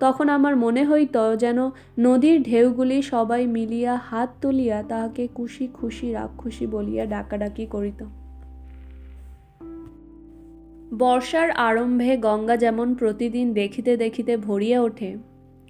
তখন 0.00 0.28
আমার 0.28 0.56
মনে 0.56 0.84
হইত 0.84 1.36
যেন 1.36 1.70
নদীর 1.98 2.42
ঢেউগুলি 2.42 3.02
সবাই 3.02 3.46
মিলিয়া 3.46 3.96
হাত 3.96 4.28
তুলিয়া 4.40 4.82
তাহাকে 4.82 5.28
খুশি 5.34 5.68
খুশি 5.74 6.12
রাক্ষসী 6.12 6.66
বলিয়া 6.66 7.06
ডাকাডাকি 7.06 7.66
করিত। 7.66 8.04
বর্ষার 10.98 11.50
আরম্ভে 11.50 12.16
গঙ্গা 12.16 12.56
যেমন 12.56 12.94
প্রতিদিন 12.94 13.52
দেখিতে 13.52 13.96
দেখিতে 13.96 14.36
ভরিয়া 14.36 14.80
ওঠে, 14.80 15.16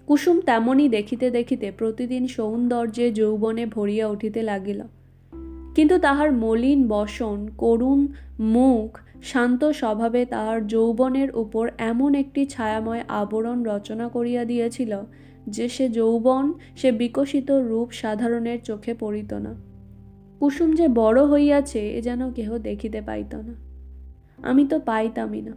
কুসুম 0.07 0.41
তেমনই 0.41 0.89
দেখিতে 0.89 1.31
দেখিতে 1.31 1.73
প্রতিদিন 1.79 2.27
সৌন্দর্যে 2.27 3.13
যৌবনে 3.13 3.67
ভরিয়া 3.67 4.09
উঠিতে 4.09 4.43
লাগিল। 4.43 4.83
কিন্তু 5.75 5.99
তাহার 5.99 6.33
মলিন 6.33 6.89
বসন, 6.89 7.49
করুণ 7.59 8.07
মুখ, 8.39 9.01
শান্ত 9.23 9.65
স্বভাবে 9.65 10.25
তাহার 10.25 10.67
যৌবনের 10.67 11.37
উপর 11.37 11.71
এমন 11.79 12.15
একটি 12.15 12.47
ছায়াময় 12.47 13.03
আবরণ 13.09 13.63
রচনা 13.63 14.09
করিয়া 14.09 14.45
দিয়েছিল 14.45 15.01
যে 15.47 15.69
সে 15.69 15.89
যৌবন, 15.89 16.53
সে 16.77 16.93
বিকশিত 16.93 17.51
রূপ 17.51 17.91
সাধারণের 17.91 18.59
চোখে 18.61 18.95
পড়িত 18.95 19.33
না। 19.33 19.55
কুসুম 20.39 20.73
যে 20.73 20.89
বড় 20.89 21.27
হইয়াছে, 21.27 21.91
এ 21.91 22.03
যেন 22.03 22.33
কেহ 22.33 22.59
দেখিতে 22.59 23.01
পাইত 23.01 23.35
না। 23.35 23.70
আমি 24.43 24.67
তো 24.67 24.81
পাইতামই 24.81 25.43
না। 25.43 25.53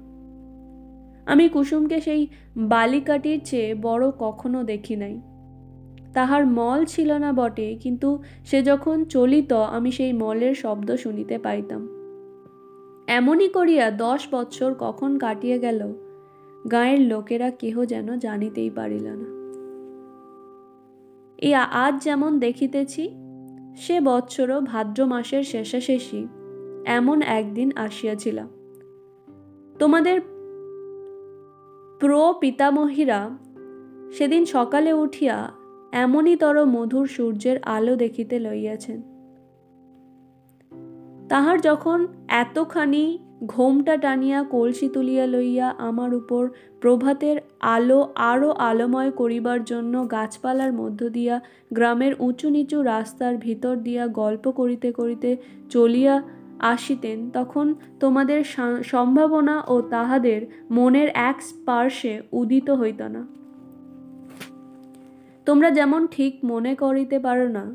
আমি 1.26 1.50
কুসুমকে 1.50 2.02
সেই 2.02 2.28
বালিকাটির 2.58 3.42
চেয়ে 3.44 3.76
বড় 3.76 4.12
কখনো 4.20 4.64
দেখি 4.64 4.96
নাই। 4.96 5.22
তাহার 6.14 6.48
মল 6.48 6.86
ছিল 6.86 7.12
না 7.12 7.34
বটে, 7.34 7.76
কিন্তু 7.76 8.24
সে 8.46 8.64
যখন 8.64 9.06
চলিত, 9.06 9.54
আমি 9.54 9.92
সেই 9.92 10.14
মলের 10.14 10.54
শব্দ 10.54 10.92
শুনিতে 10.96 11.38
পাইতাম। 11.38 11.88
এমনই 13.08 13.50
করিয়া 13.50 13.92
দশ 13.92 14.28
বৎসর 14.32 14.76
কখন 14.80 15.18
কাটিয়ে 15.18 15.60
গেল, 15.60 15.94
গাঁয়ের 16.72 17.00
লোকেরা 17.00 17.52
কেহ 17.52 17.86
যেন 17.86 18.18
জানিতেই 18.20 18.70
পারিল 18.70 19.08
না। 19.08 19.44
এই 21.38 21.54
আজ 21.54 22.04
যেমন 22.04 22.40
দেখিতেছি, 22.40 23.10
সে 23.76 24.00
বৎসরও 24.00 24.62
ভাদ্র 24.62 25.06
মাসের 25.06 25.44
শেষাশেষি, 25.44 26.28
এমন 26.86 27.22
একদিন 27.22 27.72
আসিয়াছিলাম। 27.76 28.63
তোমাদের 29.80 30.22
প্র 32.00 32.34
পিতামহীরা 32.40 33.30
সেদিন 34.18 34.46
সকালে 34.46 34.94
উঠিয়া 34.94 35.52
এমনই 35.92 36.36
তর 36.36 36.66
মধুর 36.66 37.08
সূর্যের 37.08 37.58
আলো 37.62 37.96
দেখিতে 37.96 38.40
লইয়াছেন। 38.40 39.02
তাহার 41.30 41.62
যখন 41.62 42.08
এতখানি 42.28 43.20
ঘোমটা 43.46 43.98
টানিয়া 43.98 44.44
কলসি 44.44 44.90
তুলিয়া 44.90 45.28
লইয়া 45.28 45.70
আমার 45.70 46.14
উপর 46.14 46.50
প্রভাতের 46.82 47.38
আলো 47.60 48.14
আরও 48.16 48.52
আলোময় 48.52 49.12
করিবার 49.12 49.64
জন্য 49.64 50.12
গাছপালার 50.12 50.74
মধ্য 50.74 51.10
দিয়া 51.10 51.42
গ্রামের 51.74 52.14
উঁচু 52.20 52.50
নিচু 52.50 52.82
রাস্তার 52.82 53.38
ভিতর 53.38 53.76
দিয়া 53.76 54.08
গল্প 54.08 54.52
করিতে 54.52 54.92
করিতে 54.92 55.38
চলিয়া 55.70 56.22
আসিতেন, 56.72 57.18
তখন 57.30 57.68
তোমাদের 58.00 58.40
সম্ভাবনা 58.84 59.56
ও 59.68 59.76
তাহাদের 59.82 60.40
মনের 60.72 61.10
এক 61.30 61.38
স্পার্শে 61.42 62.14
উদিত 62.32 62.68
হইত 62.72 63.02
না। 63.16 63.22
তোমরা 65.46 65.70
যেমন 65.72 66.02
ঠিক 66.08 66.34
মনে 66.44 66.74
করিতে 66.76 67.18
পারো 67.20 67.48
না, 67.50 67.66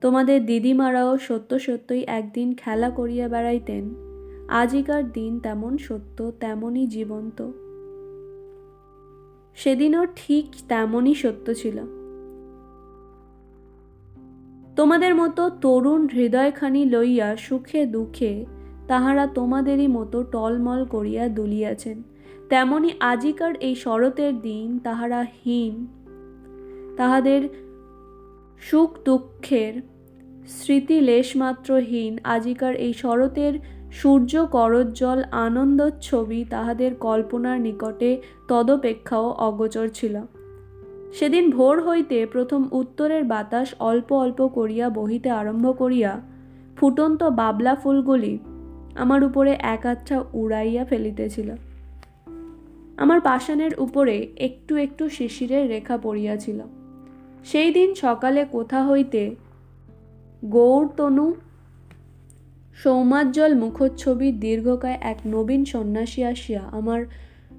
তোমাদের 0.00 0.38
দিদিমারাও 0.46 1.12
সত্য 1.18 1.50
সত্যই 1.58 2.02
একদিন 2.18 2.48
খেলা 2.54 2.88
করিয়া 2.90 3.26
বেড়াইতেন, 3.28 3.84
আজিকার 4.62 5.02
দিন 5.12 5.32
তেমন 5.40 5.72
সত্য 5.78 6.18
তেমনই 6.40 6.86
জীবন্ত। 6.86 7.38
সেদিনও 9.54 10.02
ঠিক 10.16 10.46
তেমনই 10.68 11.14
সত্য 11.14 11.46
ছিল। 11.54 11.97
তোমাদের 14.78 15.14
মতো 15.14 15.50
তরুণ 15.50 16.08
হৃদয়খানি 16.08 16.84
লইয়া 16.84 17.36
সুখে 17.36 17.86
দুঃখে 17.86 18.46
তাহারা 18.88 19.26
তোমাদেরই 19.26 19.86
মতো 19.86 20.22
টলমল 20.22 20.84
করিয়া 20.84 21.28
দুলিয়াছেন। 21.28 22.02
তেমনি 22.48 22.90
আজিকার 23.00 23.54
এই 23.60 23.74
শরতের 23.74 24.40
দিন 24.40 24.78
তাহারা 24.78 25.26
হীন। 25.46 25.86
তাহাদের 26.96 27.42
সুখ 28.60 28.90
দুঃখের 29.04 29.74
স্মৃতি 30.48 31.00
লেশমাত্রহীন 31.00 32.18
আজিকার 32.24 32.74
এই 32.74 32.92
শরতের 32.92 33.52
সূর্য 33.92 34.46
করজ্জল 34.52 35.22
আনন্দচ্ছবি 35.46 36.44
তাহাদের 36.50 36.94
কল্পনার 36.94 37.60
নিকটে 37.60 38.10
তদপেক্ষাও 38.48 39.30
অগোচর 39.30 39.88
ছিল। 39.88 40.14
সেদিন 41.12 41.50
ভোর 41.50 41.88
হইতে 41.88 42.26
প্রথম 42.26 42.68
উত্তরের 42.72 43.24
বাতাস 43.24 43.74
অল্প 43.78 44.12
অল্প 44.12 44.46
করিয়া 44.46 44.90
বহিতে 44.90 45.30
আরম্ভ 45.30 45.78
করিয়া 45.78 46.20
ফুটন্ত 46.76 47.24
বাবলা 47.24 47.74
ফুলগুলি 47.74 48.38
আমার 48.94 49.24
উপরে 49.24 49.56
এক 49.58 49.86
আচ্ছা 49.86 50.24
উড়াইয়া 50.32 50.84
ফেলিতেছিল। 50.84 51.52
আমার 52.96 53.20
পাষাণের 53.20 53.70
উপরে 53.78 54.28
একটু 54.36 54.76
একটু 54.76 55.08
শিশিরের 55.08 55.68
রেখা 55.68 55.96
পড়িয়াছিল। 55.96 56.60
সেই 57.44 57.72
দিন 57.72 57.94
সকালে 57.94 58.44
কোথা 58.44 58.86
হইতে 58.86 59.34
গৌরতনু 60.44 61.34
সৌমাজ্জল 62.76 63.54
মুখচ্ছবির 63.54 64.40
দীর্ঘকায় 64.40 64.98
এক 65.00 65.18
নবীন 65.26 65.64
সন্ন্যাসী 65.64 66.22
আসিয়া 66.22 66.60
আমার 66.60 67.06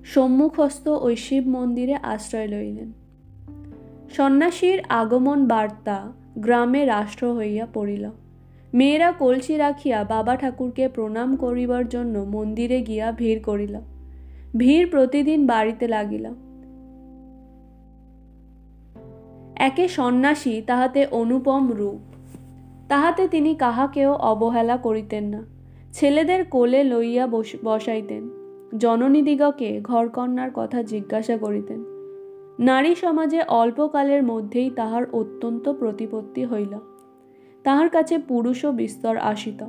সম্মুখস্থ 0.06 0.88
ওই 0.88 1.16
শিব 1.16 1.48
মন্দিরে 1.48 1.96
আশ্রয় 1.96 2.48
লইলেন। 2.48 3.09
সন্ন্যাসীর 4.10 4.82
আগমন 4.90 5.48
বার্তা 5.48 6.12
গ্রামে 6.38 6.86
রাষ্ট্র 6.86 7.34
হইয়া 7.34 7.68
পড়িল। 7.74 8.10
মেয়েরা 8.74 9.12
কলসি 9.12 9.58
রাখিয়া 9.58 10.04
বাবা 10.04 10.36
ঠাকুরকে 10.36 10.88
প্রণাম 10.88 11.36
করিবার 11.36 11.90
জন্য 11.90 12.20
মন্দিরে 12.20 12.82
গিয়া 12.82 13.12
ভিড় 13.12 13.40
করিল। 13.40 13.80
ভিড় 14.58 14.90
প্রতিদিন 14.90 15.48
বাড়িতে 15.48 15.88
লাগিল। 15.88 16.26
একে 19.56 19.88
সন্ন্যাসী 19.88 20.62
তাহাতে 20.68 21.06
অনুপম 21.12 21.72
রূপ। 21.72 22.00
তাহাতে 22.90 23.28
তিনি 23.28 23.56
কাহাকেও 23.56 24.14
অবহেলা 24.14 24.78
করিতেন 24.78 25.24
না। 25.24 25.44
ছেলেদের 25.94 26.46
কোলে 26.46 26.84
লইয়া 26.84 27.28
বসাইতেন। 27.64 28.30
জননীদিগকে 28.78 29.82
ঘরকন্যার 29.82 30.50
কথা 30.54 30.84
জিজ্ঞাসা 30.84 31.38
করিতেন। 31.38 31.89
নারী 32.60 32.96
সমাজে 32.96 33.42
অল্পকালের 33.42 34.24
মধ্যেই 34.24 34.70
তাহার 34.70 35.04
অত্যন্ত 35.12 35.70
প্রতিপত্তি 35.70 36.46
হইল। 36.46 36.80
তাহার 37.64 37.90
কাছে 37.90 38.18
পুরুষও 38.18 38.72
বিস্তর 38.72 39.18
আসিত। 39.18 39.64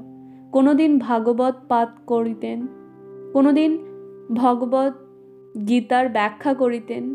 কোনোদিন 0.52 0.98
ভাগবত 0.98 1.54
পাঠ 1.68 1.88
করিতেন, 2.06 2.66
কোনোদিন 3.32 3.78
ভগবত 4.34 4.92
গীতার 5.68 6.08
ব্যাখ্যা 6.08 6.54
করিতেন, 6.54 7.14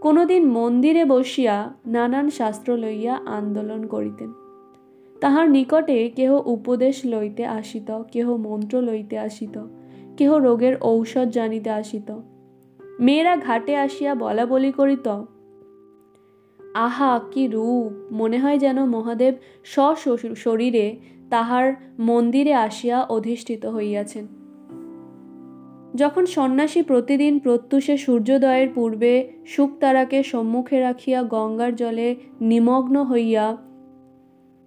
কোনোদিন 0.00 0.48
মন্দিরে 0.48 1.04
বসিয়া 1.04 1.72
নানান 1.86 2.30
শাস্ত্র 2.30 2.76
লইয়া 2.76 3.14
আন্দোলন 3.26 3.86
করিতেন। 3.86 4.32
তাহার 5.20 5.50
নিকটে 5.50 6.10
কেহ 6.16 6.48
উপদেশ 6.48 7.04
লইতে 7.04 7.46
আসিত, 7.46 8.02
কেহ 8.12 8.36
মন্ত্র 8.36 8.80
লইতে 8.80 9.18
আসিত, 9.18 9.66
কেহ 10.16 10.34
রোগের 10.36 10.76
ঔষধ 10.82 11.28
জানিতে 11.28 11.70
আসিত। 11.70 12.20
মেয়েরা 13.00 13.36
ঘাটে 13.36 13.76
আসিয়া 13.76 14.14
বলা 14.14 14.46
বলি 14.46 14.72
করিত। 14.72 15.22
আহা, 16.74 17.20
কি 17.32 17.46
রূপ! 17.46 18.12
মনে 18.12 18.38
হয় 18.38 18.58
যেন 18.58 18.84
মহাদেব 18.84 19.34
শরীরে 20.34 20.96
তাহার 21.30 21.72
মন্দিরে 21.98 22.52
আসিয়া 22.52 23.02
অধিষ্ঠিত 23.02 23.66
হইয়াছেন। 23.66 24.26
যখন 25.94 26.26
সন্ন্যাসী 26.26 26.82
প্রতিদিন 26.82 27.38
প্রত্যুষে 27.38 27.96
সূর্যোদয়ের 27.96 28.68
পূর্বে 28.74 29.32
শুকতারাকে 29.46 30.22
সম্মুখে 30.22 30.80
রাখিয়া 30.80 31.22
গঙ্গার 31.22 31.76
জলে 31.76 32.16
নিমগ্ন 32.40 33.04
হইয়া 33.04 33.56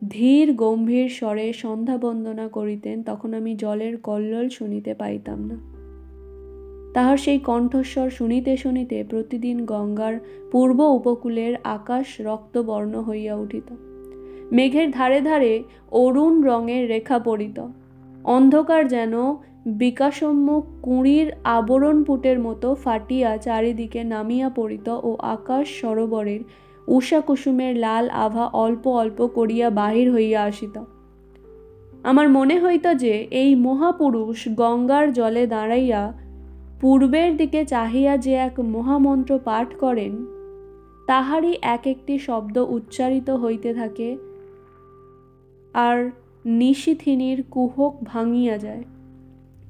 ধীর 0.10 0.54
গম্ভীর 0.54 1.10
স্বরে 1.10 1.54
সন্ধ্যা 1.54 1.98
বন্দনা 1.98 2.48
করিতেন, 2.48 3.04
তখন 3.04 3.34
আমি 3.34 3.56
জলের 3.56 3.98
কল্লোল 3.98 4.50
শুনিতে 4.50 4.94
পাইতাম 4.94 5.40
না। 5.40 5.73
তাহার 6.94 7.18
সেই 7.18 7.40
কণ্ঠস্বর 7.40 8.10
শুনিতে 8.10 8.58
শুনিতে 8.58 9.04
প্রতিদিন 9.04 9.66
গঙ্গার 9.66 10.20
পূর্ব 10.52 10.80
উপকূলের 10.84 11.56
আকাশ 11.64 12.22
রক্তবর্ণ 12.22 13.02
হইয়া 13.02 13.36
উঠিত। 13.36 13.68
মেঘের 14.52 14.92
ধারে 14.92 15.22
ধারে 15.22 15.64
অরুণ 15.92 16.44
রঙের 16.44 16.90
রেখা 16.90 17.20
পড়িত। 17.20 17.68
অন্ধকার 18.24 18.88
যেন 18.88 19.36
বিকাশোন্মুখ 19.66 20.64
কুঁড়ির 20.82 21.32
আবরণ 21.44 22.04
পুটের 22.04 22.40
মতো 22.40 22.76
ফাটিয়া 22.76 23.38
চারিদিকে 23.38 24.04
নামিয়া 24.04 24.50
পড়িত 24.50 24.90
ও 25.04 25.18
আকাশ 25.20 25.68
সরোবরের 25.82 26.40
উষা 26.88 27.22
কুসুমের 27.22 27.76
লাল 27.76 28.10
আভা 28.10 28.46
অল্প 28.46 28.88
অল্প 28.88 29.28
করিয়া 29.28 29.70
বাহির 29.70 30.14
হইয়া 30.14 30.44
আসিত। 30.44 30.78
আমার 32.04 32.30
মনে 32.30 32.60
হইত 32.60 32.94
যে 32.96 33.28
এই 33.32 33.56
মহাপুরুষ 33.56 34.48
গঙ্গার 34.48 35.14
জলে 35.14 35.48
দাঁড়াইয়া 35.48 36.23
পূর্বের 36.84 37.38
দিকে 37.38 37.66
চাহিয়া 37.66 38.18
যে 38.18 38.34
এক 38.34 38.60
মহামন্ত্র 38.60 39.40
পাঠ 39.44 39.74
করেন, 39.80 40.26
তাহারই 41.08 41.58
এক 41.62 41.88
একটি 41.88 42.20
শব্দ 42.20 42.58
উচ্চারিত 42.58 43.30
হইতে 43.30 43.74
থাকে 43.74 44.18
আর 45.74 46.12
নিশিথিনীর 46.46 47.44
কুহক 47.52 47.94
ভাঙিয়া 48.04 48.58
যায়। 48.58 48.84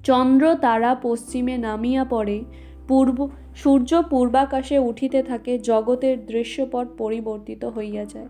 চন্দ্র 0.04 0.56
তারা 0.56 0.96
পশ্চিমে 0.96 1.58
নামিয়া 1.58 2.04
পড়ে, 2.04 2.44
পূর্ব, 2.88 3.30
সূর্য 3.56 4.04
পূর্বাকাশে 4.10 4.80
উঠিতে 4.80 5.24
থাকে, 5.24 5.60
জগতের 5.60 6.26
দৃশ্যপট 6.26 6.88
পরিবর্তিত 6.98 7.66
হইয়া 7.66 8.06
যায়। 8.06 8.28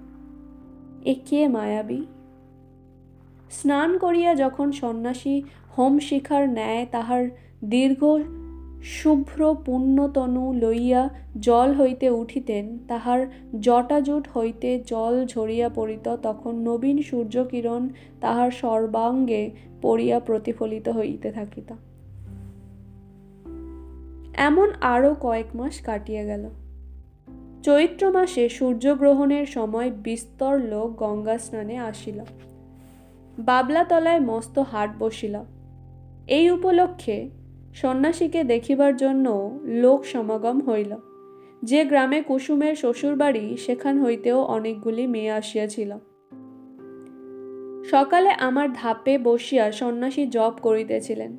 এ 1.06 1.15
কে 1.26 1.48
মায়াবী? 1.48 2.06
স্নান 3.52 3.98
করিয়া 3.98 4.36
যখন 4.36 4.72
সন্ন্যাসী 4.72 5.41
হোম 5.78 6.00
শিখার 6.00 6.50
ন্যায় 6.50 6.86
তাহার 6.91 7.24
দীর্ঘ 7.63 8.19
শুভ্র 8.84 9.56
পুণ্যতনু 9.65 10.54
লইয়া 10.54 11.10
জল 11.39 11.74
হইতে 11.74 12.10
উঠিতেন, 12.10 12.78
তাহার 12.88 13.28
জটাজুট 13.60 14.28
হইতে 14.38 14.84
জল 14.86 15.26
ঝরিয়া 15.26 15.69
পড়িত, 15.69 16.15
তখন 16.15 16.56
নবীন 16.56 17.02
সূর্যকিরণ 17.02 17.89
তাহার 18.22 18.52
সর্বাঙ্গে 18.52 19.52
পড়িয়া 19.82 20.19
প্রতিফলিত 20.19 20.89
হইতে 20.89 21.32
থাকিত। 21.32 21.74
এমন 24.34 24.72
আরও 24.82 25.15
কয়েক 25.22 25.56
মাস 25.56 25.82
কাটিয়া 25.82 26.24
গেল। 26.24 26.50
চৈত্র 27.63 28.12
মাসে 28.12 28.50
সূর্যগ্রহণের 28.50 29.46
সময় 29.46 29.91
বিস্তর 29.91 30.60
লোক 30.60 30.96
গঙ্গা 30.96 31.38
স্নানে 31.38 31.78
আসিল। 31.78 32.19
বাবলাতলায় 33.39 34.19
মস্ত 34.19 34.60
হাট 34.60 34.89
বসিল। 35.00 35.39
এই 36.28 36.52
উপলক্ষে 36.52 37.30
সন্ন্যাসীকে 37.74 38.44
দেখিবার 38.44 38.96
জন্য 38.96 39.60
লোক 39.64 40.06
সমাগম 40.06 40.62
হইল। 40.62 40.96
যে 41.64 41.86
গ্রামে 41.86 42.22
কুসুমের 42.22 42.76
শ্বশুরবাড়ি, 42.76 43.58
সেখান 43.58 44.04
হইতেও 44.04 44.42
অনেকগুলি 44.42 45.08
মেয়ে 45.08 45.32
আসিয়াছিল। 45.32 45.92
সকালে 47.86 48.30
আমার 48.30 48.74
ধাপে 48.74 49.18
বসিয়া 49.18 49.72
সন্ন্যাসী 49.72 50.28
জপ 50.28 50.54
করিতেছিলেন। 50.62 51.38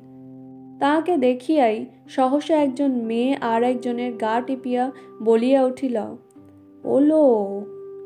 তাহাকে 0.79 1.17
দেখিয়াই 1.17 1.85
সহসা 2.09 2.61
একজন 2.61 2.91
মেয়ে 2.91 3.35
আর 3.41 3.63
একজনের 3.63 4.17
গা 4.17 4.41
টিপিয়া 4.41 4.91
বলিয়া 5.23 5.65
উঠিল 5.65 5.97
ওলো 6.83 7.47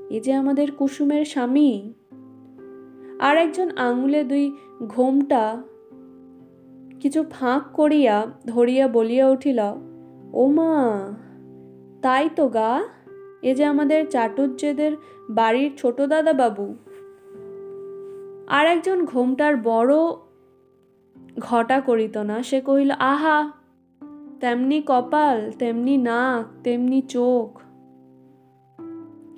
এ 0.09 0.19
যে 0.19 0.33
আমাদের 0.33 0.71
কুসুমের 0.71 1.25
স্বামী। 1.25 1.93
আর 3.19 3.37
একজন 3.37 3.69
আঙুলে 3.77 4.23
দুই 4.23 4.55
ঘোমটা 4.87 5.63
কিছু 7.01 7.23
ফাঁক 7.23 7.63
করিয়া 7.73 8.15
ধরিয়া 8.45 8.87
বলিয়া 8.87 9.29
উঠিল, 9.29 9.59
ও 10.33 10.45
মা, 10.47 10.73
তাই 12.01 12.29
তো 12.35 12.47
গা, 12.47 12.83
এ 13.41 13.55
যে 13.55 13.65
আমাদের 13.65 14.05
চাটুজ্জেদের 14.09 14.93
বাড়ির 15.29 15.71
ছোট 15.77 16.01
দাদা 16.01 16.33
বাবু 16.33 16.75
আর 18.47 18.67
একজন 18.67 19.05
ঘোমটার 19.05 19.57
বড় 19.57 19.93
ঘটা 21.39 21.81
করিত 21.81 22.17
না, 22.17 22.43
সে 22.43 22.61
কহিল, 22.61 22.91
আহা, 22.91 23.51
তেমনি 24.39 24.81
কপাল, 24.81 25.51
তেমনি 25.51 25.97
নাক, 25.97 26.45
তেমনি 26.63 27.01
চোখ। 27.01 27.59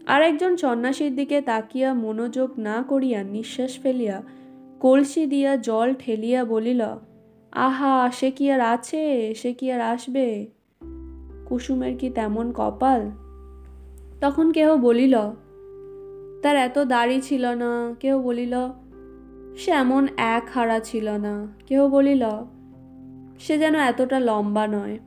আর 0.05 0.21
একজন 0.21 0.55
সন্ন্যাসীর 0.55 1.15
দিকে 1.15 1.41
তাকিয়া 1.41 1.93
মনোযোগ 1.93 2.49
না 2.57 2.83
করিয়া 2.87 3.23
নিঃশ্বাস 3.23 3.79
ফেলিয়া 3.79 4.17
কলসি 4.79 5.25
দিয়া 5.25 5.57
জল 5.57 5.93
ঠেলিয়া 5.99 6.45
বলিল 6.45 6.81
আহা, 7.51 8.11
সে 8.11 8.31
কি 8.31 8.51
আর 8.51 8.61
আছে? 8.61 9.33
সে 9.35 9.53
কি 9.53 9.71
আর 9.71 9.81
আসবে? 9.81 10.47
কুসুমের 11.45 11.97
কি 11.97 12.09
তেমন 12.09 12.51
কপাল? 12.51 13.11
তখন 14.21 14.51
কেহ 14.51 14.75
বলিল, 14.75 15.19
তার 16.41 16.55
এত 16.55 16.79
দাড়ি 16.79 17.21
ছিল 17.21 17.45
না। 17.45 17.95
কেউ 17.99 18.21
বলিল, 18.21 18.55
সে 19.57 19.71
এমন 19.71 20.07
এক 20.17 20.49
হারা 20.53 20.79
ছিল 20.79 21.09
না। 21.09 21.47
কেউ 21.67 21.89
বলিল, 21.89 22.27
সে 23.39 23.57
যেন 23.57 23.75
এতটা 23.75 24.19
লম্বা 24.19 24.67
নয়। 24.67 24.99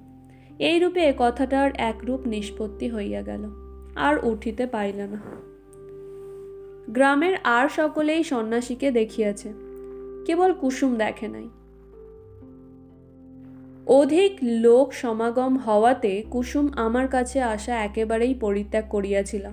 এই 0.58 0.78
রূপে 0.78 1.00
এ 1.00 1.12
কথাটার 1.18 1.70
একরূপ 1.78 2.26
নিষ্পত্তি 2.26 2.90
হইয়া 2.90 3.22
গেল, 3.22 3.44
আর 3.96 4.26
উঠিতে 4.26 4.66
পাইল 4.66 4.96
না। 4.96 5.20
গ্রামের 6.88 7.36
আর 7.44 7.68
সকলেই 7.68 8.24
সন্ন্যাসীকে 8.24 8.90
দেখিয়াছে। 8.90 9.52
কেবল 10.26 10.52
কুসুম 10.52 10.96
দেখে 10.96 11.28
নাই। 11.28 11.48
অধিক 13.86 14.32
লোক 14.42 14.92
সমাগম 14.92 15.58
হওয়াতে 15.58 16.22
কুসুম 16.30 16.68
আমার 16.76 17.08
কাছে 17.08 17.42
আসা 17.42 17.74
একেবারেই 17.84 18.34
পরিত্যাগ 18.34 18.84
করিয়াছিল। 18.88 19.44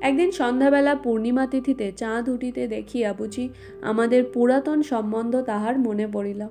একদিন 0.00 0.30
সন্ধ্যাবেলা 0.30 0.94
পূর্ণিমা 0.94 1.46
তিথিতে 1.46 1.92
চাঁদ 1.92 2.28
উঠিতে 2.28 2.68
দেখিয়া 2.68 3.12
বুঝি 3.12 3.48
আমাদের 3.82 4.24
পুরাতন 4.24 4.82
সম্বন্ধ 4.82 5.42
তাহার 5.42 5.78
মনে 5.78 6.06
পড়িল। 6.06 6.46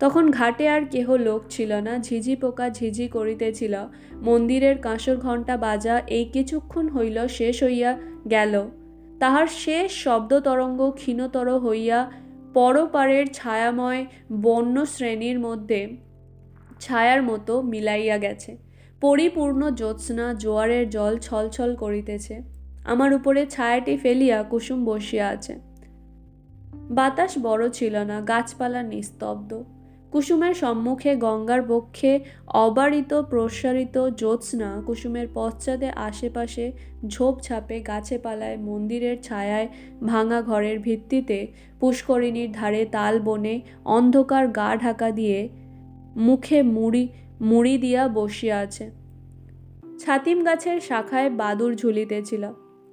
তখন 0.00 0.30
ঘাটে 0.30 0.68
আর 0.68 0.84
কেহ 0.84 1.16
লোক 1.16 1.40
ছিল 1.50 1.72
না, 1.72 1.98
ঝিঝি 1.98 2.36
পোকা 2.36 2.70
ঝিঝি 2.70 3.08
করিতেছিল, 3.08 3.76
মন্দিরের 4.12 4.78
কাঁসর 4.78 5.16
ঘণ্টা 5.16 5.56
বাজা 5.56 5.98
এই 6.08 6.24
কিছুক্ষণ 6.24 6.88
হইল 6.88 7.26
শেষ 7.28 7.62
হইয়া 7.62 7.98
গেল। 8.30 8.66
তাহার 9.18 9.46
শেষ 9.46 10.04
শব্দ 10.04 10.40
তরঙ্গ 10.40 10.90
ক্ষীণতর 10.90 11.58
হইয়া 11.58 12.10
পরপারের 12.54 13.26
ছায়াময় 13.26 14.06
বন্য 14.42 14.86
শ্রেণির 14.86 15.40
মধ্যে 15.40 16.07
ছায়ার 16.80 17.22
মতো 17.22 17.62
মিলাইয়া 17.62 18.18
গেছে। 18.18 18.56
পরিপূর্ণ 19.00 19.70
জ্যোৎস্না 19.70 20.34
জোয়ারের 20.34 20.90
জল 20.90 21.18
ছলছল 21.18 21.76
করিতেছে। 21.76 22.42
আমার 22.84 23.14
উপরে 23.14 23.46
ছায়াটি 23.46 23.96
ফেলিয়া 23.96 24.42
কুসুম 24.42 24.84
বসিয়া 24.84 25.28
আছে। 25.28 25.54
বাতাস 26.90 27.38
বড় 27.38 27.70
ছিল 27.70 27.94
না, 28.04 28.20
গাছপালা 28.20 28.82
নিস্তব্ধ। 28.82 29.64
কুসুমের 30.12 30.54
সম্মুখে 30.54 31.16
গঙ্গার 31.16 31.62
বক্ষে 31.62 32.20
অবারিত 32.46 33.14
প্রসারিত 33.14 34.08
জ্যোৎস্না 34.16 34.82
কুসুমের 34.86 35.28
পশ্চাতে 35.34 35.90
আশেপাশে 35.90 36.72
ঝোপঝাপে 37.06 37.80
গাছে 37.80 38.18
পালায় 38.18 38.56
মন্দিরের 38.56 39.22
ছায়ায় 39.22 39.68
ভাঙা 40.06 40.42
ঘরের 40.42 40.78
ভিত্তিতে 40.78 41.46
পুষ্করিণীর 41.80 42.52
ধারে 42.52 42.84
তাল 42.84 43.20
বনে 43.20 43.60
অন্ধকার 43.84 44.48
গা 44.48 44.76
ঢাকা 44.76 45.10
দিয়ে 45.10 45.48
মুখে 46.18 46.62
মুড়ি 46.62 47.08
মুড়ি 47.40 47.78
দিয়া 47.78 48.08
বসিয়া 48.08 48.58
আছে। 48.58 48.90
ছাতিম 49.98 50.44
গাছের 50.44 50.80
শাখায় 50.80 51.30
বাদুর 51.30 51.74
ঝুলিতেছিল। 51.74 52.52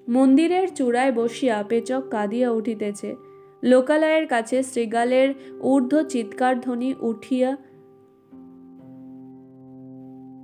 মন্দিরের 0.09 0.67
চূড়ায় 0.75 1.11
বসিয়া 1.11 1.63
পেচক 1.69 2.03
কাঁদিয়া 2.11 2.51
উঠিতেছে। 2.51 3.15
লোকালয়ের 3.63 4.27
কাছে 4.27 4.63
শ্রীগালের 4.63 5.33
ঊর্ধ্ব 5.61 6.03
চিৎকার 6.03 6.61
ধ্বনি 6.61 6.95
উঠিয়া 7.01 7.57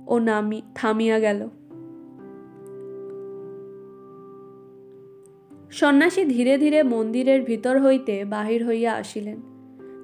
ও 0.06 0.18
নামি, 0.18 0.62
থামিয়া 0.74 1.18
গেল। 1.18 1.48
সন্ন্যাসী 5.70 6.24
ধীরে 6.24 6.58
ধীরে 6.58 6.82
মন্দিরের 6.82 7.42
ভিতর 7.42 7.80
হইতে 7.80 8.24
বাহির 8.24 8.66
হইয়া 8.66 8.92
আসিলেন। 8.92 9.51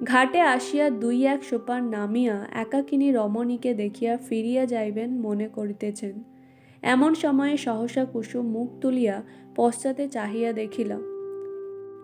ঘাটে 0.03 0.39
আসিয়া 0.41 0.89
দুই 0.89 1.27
এক 1.27 1.43
সোপান 1.43 1.89
নামিয়া 1.89 2.47
একাকিনী 2.53 3.11
রমণীকে 3.11 3.73
দেখিয়া 3.73 4.17
ফিরিয়া 4.17 4.65
যাইবেন 4.65 5.09
মনে 5.21 5.47
করিতেছেন। 5.47 6.23
এমন 6.83 7.13
সময়ে 7.13 7.57
সহসা 7.57 8.05
কুসুম 8.05 8.45
মুখ 8.45 8.69
তুলিয়া 8.81 9.23
পশ্চাতে 9.55 10.07
চাহিয়া 10.07 10.53
দেখিল, 10.53 10.91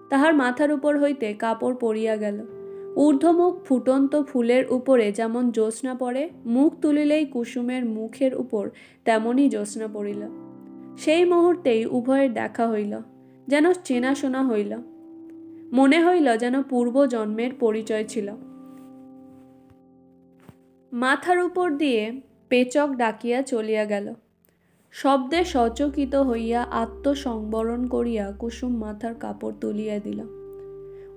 তাহার 0.10 0.34
মাথার 0.34 0.72
উপর 0.72 0.94
হইতে 1.00 1.34
কাপড় 1.34 1.76
পড়িয়া 1.80 2.16
গেল। 2.16 2.38
ঊর্ধ্বমুখ 2.96 3.54
ফুটন্ত 3.64 4.24
ফুলের 4.24 4.72
উপরে 4.72 5.12
যেমন 5.12 5.52
জ্যোৎস্না 5.52 5.94
পড়ে, 5.96 6.30
মুখ 6.46 6.72
তুলিলেই 6.82 7.26
কুসুমের 7.26 7.86
মুখের 7.86 8.36
উপর 8.36 8.70
তেমনই 9.06 9.50
জ্যোৎস্না 9.50 9.88
পড়িল। 9.88 10.22
সেই 10.98 11.26
মুহূর্তেই 11.26 11.86
উভয়ের 11.86 12.34
দেখা 12.34 12.68
হইল, 12.68 12.94
যেন 13.48 13.74
চেনাশোনা 13.84 14.44
হইল। 14.44 14.74
মনে 15.74 16.06
হইল 16.06 16.38
যেন 16.38 16.64
পূর্ব 16.64 17.06
জন্মের 17.06 17.54
পরিচয় 17.60 18.04
ছিল। 18.04 18.32
মাথার 20.92 21.40
উপর 21.40 21.72
দিয়ে 21.72 22.22
পেচক 22.50 22.90
ডাকিয়া 22.96 23.42
চলিয়া 23.42 23.86
গেল। 23.86 24.14
শব্দে 24.92 25.44
সচকিত 25.44 26.16
হইয়া 26.16 26.64
আত্মসংবরণ 26.64 27.88
করিয়া 27.88 28.32
কুসুম 28.32 28.78
মাথার 28.78 29.16
কাপড় 29.16 29.54
তুলিয়া 29.62 30.00
দিল। 30.00 30.22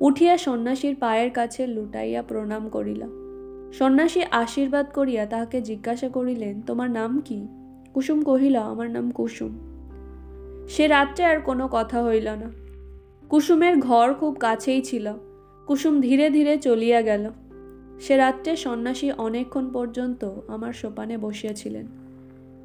উঠিয়া 0.01 0.37
সন্ন্যাসীর 0.37 0.97
পায়ের 0.97 1.31
কাছে 1.31 1.67
লুটাইয়া 1.67 2.23
প্রণাম 2.23 2.69
করিল। 2.69 3.03
সন্ন্যাসী 3.73 4.23
আশীর্বাদ 4.31 4.87
করিয়া 4.95 5.27
তাহাকে 5.27 5.61
জিজ্ঞাসা 5.61 6.09
করিলেন, 6.09 6.63
তোমার 6.63 6.91
নাম 6.91 7.21
কি? 7.21 7.49
কুসুম 7.95 8.23
কহিল, 8.23 8.57
আমার 8.57 8.91
নাম 8.91 9.11
কুসুম। 9.11 9.59
সে 10.69 10.87
রাত্রে 10.87 11.25
আর 11.25 11.41
কোনো 11.41 11.69
কথা 11.73 12.05
হইল 12.05 12.29
না। 12.29 12.68
কুসুমের 13.29 13.79
ঘর 13.79 14.15
খুব 14.15 14.37
কাছেই 14.41 14.83
ছিল। 14.83 15.13
কুসুম 15.67 16.01
ধীরে 16.01 16.31
ধীরে 16.31 16.57
চলিয়া 16.57 17.03
গেল। 17.03 17.31
সে 18.01 18.17
রাত্রে 18.17 18.57
সন্ন্যাসী 18.57 19.11
অনেকক্ষণ 19.11 19.71
পর্যন্ত 19.73 20.31
আমার 20.49 20.73
সোপানে 20.73 21.19
বসিয়াছিলেন। 21.19 21.87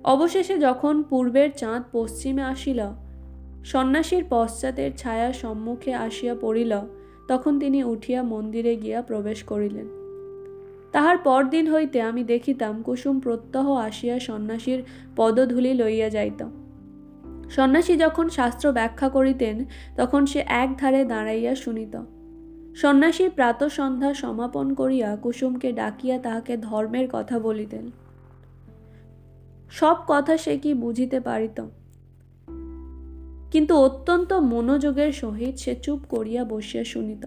অবশেষে 0.03 0.57
যখন 0.57 1.03
পূর্বের 1.03 1.49
চাঁদ 1.57 1.83
পশ্চিমে 1.91 2.41
আসিল, 2.41 2.81
সন্ন্যাসীর 3.65 4.23
পশ্চাতের 4.29 4.91
ছায়া 4.97 5.33
সম্মুখে 5.33 5.93
আসিয়া 5.93 6.35
পড়িল, 6.41 6.79
তখন 7.27 7.59
তিনি 7.59 7.83
উঠিয়া 7.83 8.23
মন্দিরে 8.23 8.75
গিয়া 8.75 9.01
প্রবেশ 9.01 9.43
করিলেন। 9.43 9.87
তাহার 10.91 11.17
পরদিন 11.17 11.73
হইতে 11.73 12.01
আমি 12.01 12.23
দেখিতাম 12.23 12.81
কুসুম 12.81 13.19
প্রত্যহ 13.19 13.71
আসিয়া 13.71 14.19
সন্ন্যাসীর 14.19 14.83
পদধূলি 15.15 15.73
লইয়া 15.73 16.09
যাইত। 16.09 16.62
সন্ন্যাসী 17.55 17.95
যখন 17.95 18.29
শাস্ত্র 18.29 18.71
ব্যাখ্যা 18.71 19.09
করিতেন, 19.09 19.65
তখন 19.95 20.25
সে 20.25 20.43
এক 20.47 20.77
ধারে 20.77 21.05
দাঁড়াইয়া 21.05 21.55
শুনিত। 21.55 22.03
সন্ন্যাসী 22.75 23.29
প্রাতসন্ধ্যা 23.29 24.13
সমাপন 24.13 24.73
করিয়া 24.73 25.15
কুসুমকে 25.15 25.71
ডাকিয়া 25.71 26.19
তাহাকে 26.19 26.57
ধর্মের 26.57 27.07
কথা 27.11 27.39
বলিতেন। 27.39 27.91
সব 29.71 29.95
কথা 30.07 30.37
সে 30.37 30.57
কি 30.57 30.73
বুঝিতে 30.73 31.19
পারিত? 31.19 31.65
কিন্তু 33.51 33.75
অত্যন্ত 33.75 34.33
মনোযোগের 34.33 35.11
সহিত 35.11 35.55
সে 35.55 35.75
চুপ 35.75 35.99
করিয়া 36.09 36.43
বসিয়া 36.43 36.83
শুনিত। 36.83 37.25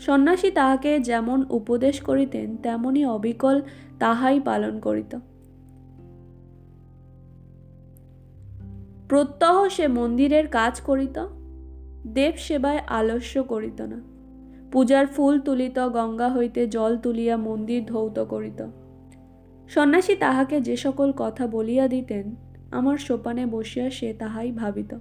সন্ন্যাসী 0.00 0.50
তাহাকে 0.50 1.00
যেমন 1.00 1.44
উপদেশ 1.50 2.00
করিতেন, 2.00 2.56
তেমনি 2.56 3.06
অবিকল 3.06 3.62
তাহাই 3.98 4.40
পালন 4.40 4.80
করিত। 4.80 5.18
প্রত্যহ 9.10 9.68
সে 9.68 9.88
মন্দিরের 9.88 10.48
কাজ 10.48 10.80
করিত, 10.80 11.26
দেব 12.06 12.34
সেবায় 12.36 12.78
আলস্য 12.88 13.42
করিত 13.42 13.80
না। 13.80 13.98
পূজার 14.72 15.06
ফুল 15.06 15.40
তুলিত, 15.40 15.78
গঙ্গা 15.78 16.28
হইতে 16.28 16.66
জল 16.66 16.96
তুলিয়া 16.96 17.36
মন্দির 17.36 17.84
ধৌত 17.84 18.18
করিত। 18.24 18.66
সন্ন্যাসী 19.68 20.16
তাহাকে 20.16 20.60
যে 20.60 20.76
সকল 20.76 21.12
কথা 21.16 21.46
বলিয়া 21.46 21.88
দিতেন, 21.88 22.36
আমার 22.70 22.96
সোপানে 22.96 23.46
বসিয়া 23.46 23.90
সে 23.90 24.14
তাহাই 24.18 24.52
ভাবিত। 24.52 24.94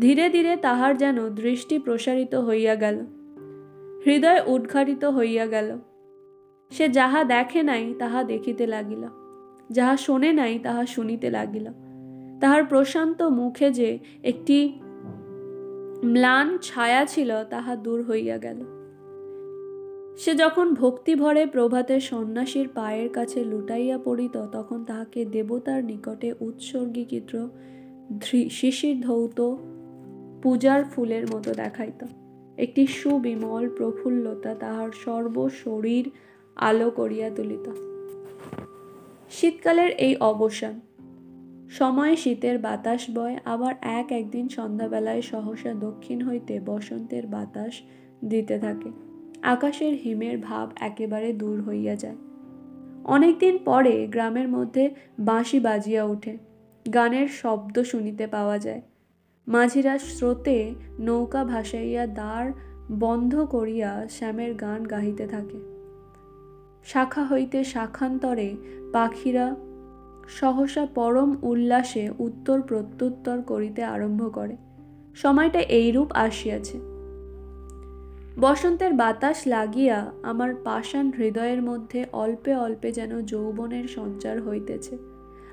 ধীরে 0.00 0.30
ধীরে 0.30 0.56
তাহার 0.56 0.96
যেন 0.96 1.28
দৃষ্টি 1.34 1.78
প্রসারিত 1.78 2.34
হইয়া 2.34 2.74
গেল, 2.74 2.96
হৃদয় 4.06 4.40
উদ্ঘাটিত 4.46 5.04
হইয়া 5.04 5.46
গেল। 5.46 5.78
সে 6.70 6.88
যাহা 6.88 7.24
দেখে 7.24 7.62
নাই, 7.62 7.94
তাহা 7.98 8.24
দেখিতে 8.24 8.66
লাগিল, 8.66 9.02
যাহা 9.70 9.96
শোনে 9.96 10.32
নাই, 10.32 10.58
তাহা 10.58 10.86
শুনিতে 10.86 11.30
লাগিল। 11.30 11.85
তাহার 12.40 12.64
প্রশান্ত 12.64 13.22
মুখে 13.22 13.70
যে 13.70 13.98
একটি 14.22 14.72
ম্লান 16.04 16.58
ছায়া 16.58 17.04
ছিল, 17.04 17.44
তাহা 17.44 17.76
দূর 17.76 18.02
হইয়া 18.02 18.38
গেল। 18.38 18.64
সে 20.18 20.34
যখন 20.34 20.74
ভক্তি 20.74 21.14
ভরে 21.14 21.46
প্রভাতে 21.46 22.00
সন্ন্যাসীর 22.00 22.68
পায়ের 22.68 23.08
কাছে 23.08 23.44
লুটাইয়া 23.44 23.98
পড়িত, 23.98 24.36
তখন 24.52 24.84
তাহাকে 24.84 25.24
দেবতার 25.24 25.84
নিকটে 25.84 26.34
উৎসর্গীকৃত 26.40 27.48
শিশির 28.50 29.00
ধৌত 29.00 29.56
পূজার 30.42 30.84
ফুলের 30.84 31.34
মতো 31.34 31.54
দেখাইত। 31.54 32.04
একটি 32.56 32.86
সুবিমল 32.86 33.68
প্রফুল্লতা 33.68 34.54
তাহার 34.54 34.88
সর্ব 35.04 35.48
শরীর 35.48 36.10
আলো 36.56 36.90
করিয়া 36.90 37.30
তুলিত। 37.30 37.66
শীতকালের 39.30 39.90
এই 39.90 40.16
অবসান 40.20 40.80
সময় 41.70 42.16
শীতের 42.16 42.58
বাতাস 42.58 43.06
বয়, 43.14 43.38
আবার 43.44 43.74
এক 43.82 44.12
একদিন 44.12 44.48
সন্ধ্যাবেলায় 44.48 45.22
সহসা 45.22 45.74
দক্ষিণ 45.74 46.28
হইতে 46.28 46.60
বসন্তের 46.60 47.26
বাতাস 47.26 47.72
দিতে 48.24 48.58
থাকে। 48.58 48.90
আকাশের 49.42 49.94
হিমের 49.94 50.38
ভাব 50.38 50.70
একেবারে 50.76 51.32
দূর 51.32 51.62
হইয়া 51.62 51.96
যায়। 51.96 52.16
অনেকদিন 53.04 53.58
পরে 53.64 54.06
গ্রামের 54.06 54.48
মধ্যে 54.48 54.94
বাঁশি 55.18 55.60
বাজিয়া 55.60 56.04
ওঠে। 56.04 56.38
গানের 56.94 57.28
শব্দ 57.28 57.82
শুনিতে 57.82 58.26
পাওয়া 58.26 58.58
যায়। 58.58 58.82
মাঝিরা 59.48 59.98
স্রোতে 59.98 60.74
নৌকা 61.00 61.44
ভাসাইয়া 61.44 62.06
দ্বার 62.06 62.52
বন্ধ 62.90 63.44
করিয়া 63.44 64.06
শ্যামের 64.10 64.54
গান 64.54 64.84
গাহিতে 64.84 65.26
থাকে। 65.26 65.58
শাখা 66.84 67.26
হইতে 67.26 67.64
শাখান্তরে 67.64 68.56
পাখিরা 68.92 69.56
সহসা 70.28 70.86
পরম 70.86 71.36
উল্লাসে 71.42 72.10
উত্তর 72.18 72.62
প্রত্যুত্তর 72.62 73.42
করিতে 73.42 73.82
আরম্ভ 73.82 74.34
করে। 74.34 74.56
সময়টা 75.14 75.60
এইরূপ 75.60 76.12
আসিয়াছে। 76.14 76.78
বসন্তের 78.40 78.94
বাতাস 78.94 79.46
লাগিয়া 79.46 80.12
আমার 80.22 80.54
পাষাণ 80.64 81.10
হৃদয়ের 81.10 81.62
মধ্যে 81.62 82.04
অল্পে 82.12 82.54
অল্পে 82.56 82.92
যেন 82.92 83.22
যৌবনের 83.22 83.88
সঞ্চার 83.88 84.42
হইতেছে। 84.42 84.98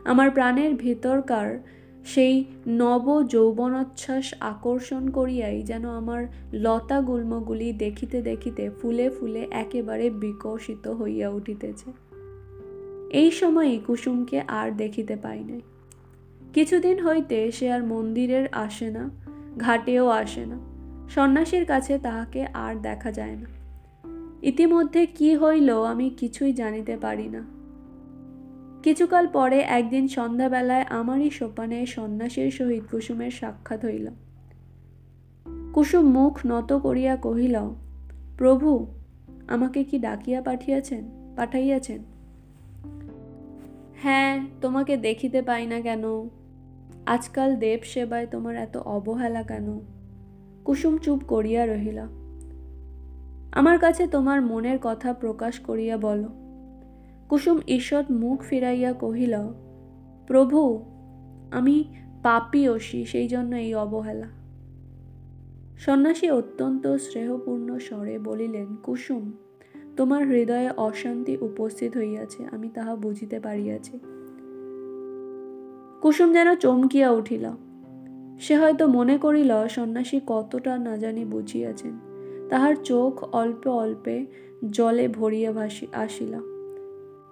আমার 0.06 0.32
প্রাণের 0.32 0.76
ভিতরকার 0.76 1.60
সেই 2.06 2.46
নব 2.68 3.24
যৌবনোচ্ছ্বাস 3.28 4.34
আকর্ষণ 4.40 5.08
করিয়াই 5.08 5.62
যেন 5.62 5.90
আমার 5.90 6.28
লতা 6.54 7.02
গুল্মগুলি 7.02 7.74
দেখিতে 7.74 8.22
দেখিতে 8.22 8.70
ফুলে 8.70 9.10
ফুলে 9.10 9.48
একেবারে 9.52 10.10
বিকশিত 10.10 10.88
হইয়া 10.88 11.30
উঠিতেছে। 11.30 12.13
এই 13.14 13.32
সময়ই 13.32 13.80
কুসুমকে 13.88 14.42
আর 14.48 14.72
দেখিতে 14.72 15.16
পাই 15.16 15.44
নাই। 15.44 15.62
কিছুদিন 16.54 17.06
হইতে 17.06 17.52
সে 17.52 17.72
আর 17.72 17.84
মন্দিরের 17.84 18.48
আসে 18.52 18.90
না, 18.90 19.10
ঘাটেও 19.58 20.08
আসে 20.08 20.46
না। 20.46 20.60
সন্ন্যাসীর 21.10 21.66
কাছে 21.66 21.98
তাহাকে 21.98 22.46
আর 22.46 22.76
দেখা 22.76 23.12
যায় 23.12 23.36
না। 23.36 23.46
ইতিমধ্যে 24.42 25.06
কি 25.06 25.38
হইল 25.38 25.84
আমি 25.84 26.10
কিছুই 26.10 26.54
জানিতে 26.54 26.98
পারি 26.98 27.30
না। 27.30 27.44
কিছুকাল 28.84 29.28
পরে 29.28 29.60
একদিন 29.60 30.08
সন্ধ্যাবেলায় 30.08 30.86
আমারই 30.90 31.30
সোপানে 31.30 31.86
সন্ন্যাসীর 31.86 32.52
সহিত 32.52 32.84
কুসুমের 32.92 33.32
সাক্ষাৎ 33.32 33.86
হইল। 33.86 34.08
কুসুম 35.74 36.06
মুখ 36.10 36.40
নত 36.46 36.74
করিয়া 36.74 37.16
কহিল, 37.16 37.60
প্রভু, 38.38 38.88
আমাকে 39.48 39.84
কি 39.84 40.00
ডাকিয়া 40.00 40.42
পাঠিয়াছেন, 40.42 41.34
পাঠাইয়াছেন? 41.36 42.13
হ্যাঁ 44.04 44.46
তোমাকে 44.62 44.98
দেখিতে 44.98 45.42
পাই 45.42 45.68
না 45.68 45.82
কেন? 45.82 46.04
আজকাল 47.06 47.56
দেব 47.56 47.80
সেবায় 47.84 48.28
তোমার 48.28 48.56
এত 48.56 48.78
অবহেলা 48.78 49.44
কেন? 49.44 49.80
কুসুম 50.66 50.98
চুপ 50.98 51.20
করিয়া 51.28 51.66
রহিল। 51.66 52.00
আমার 53.52 53.80
কাছে 53.80 54.08
তোমার 54.08 54.42
মনের 54.42 54.80
কথা 54.82 55.14
প্রকাশ 55.14 55.60
করিয়া 55.60 55.98
বলো। 55.98 56.30
কুসুম 57.30 57.60
ঈষৎ 57.68 58.12
মুখ 58.12 58.42
ফিরাইয়া 58.42 58.94
কহিল, 58.94 59.36
প্রভু, 60.28 60.86
আমি 61.52 61.84
পাপি 62.24 62.70
অসি 62.70 63.06
সেই 63.06 63.28
জন্য 63.28 63.56
এই 63.56 63.76
অবহেলা। 63.76 64.28
সন্ন্যাসী 65.78 66.30
অত্যন্ত 66.30 66.96
স্নেহপূর্ণ 66.96 67.78
স্বরে 67.78 68.20
বলিলেন, 68.20 68.76
কুসুম 68.76 69.32
তোমার 69.98 70.28
হৃদয়ে 70.28 70.70
অশান্তি 70.78 71.38
উপস্থিত 71.42 71.98
হইয়াছে, 71.98 72.46
আমি 72.52 72.70
তাহা 72.74 72.96
বুঝিতে 72.96 73.40
পারিয়াছি। 73.40 74.00
কুসুম 76.02 76.34
যেন 76.34 76.56
চমকিয়া 76.56 77.12
উঠিল। 77.12 77.50
সে 78.40 78.58
হয়তো 78.58 78.88
মনে 78.88 79.18
করিল, 79.18 79.68
সন্ন্যাসী 79.68 80.20
কতটা 80.28 80.78
না 80.78 80.98
জানি 80.98 81.26
বুঝিয়াছেন। 81.26 82.00
তাহার 82.50 82.76
চোখ 82.84 83.36
অল্প 83.36 83.68
অল্পে 83.68 84.26
জলে 84.72 85.08
ভরিয়া 85.08 85.52
ভাসি, 85.52 85.88
আসিল। 85.94 86.34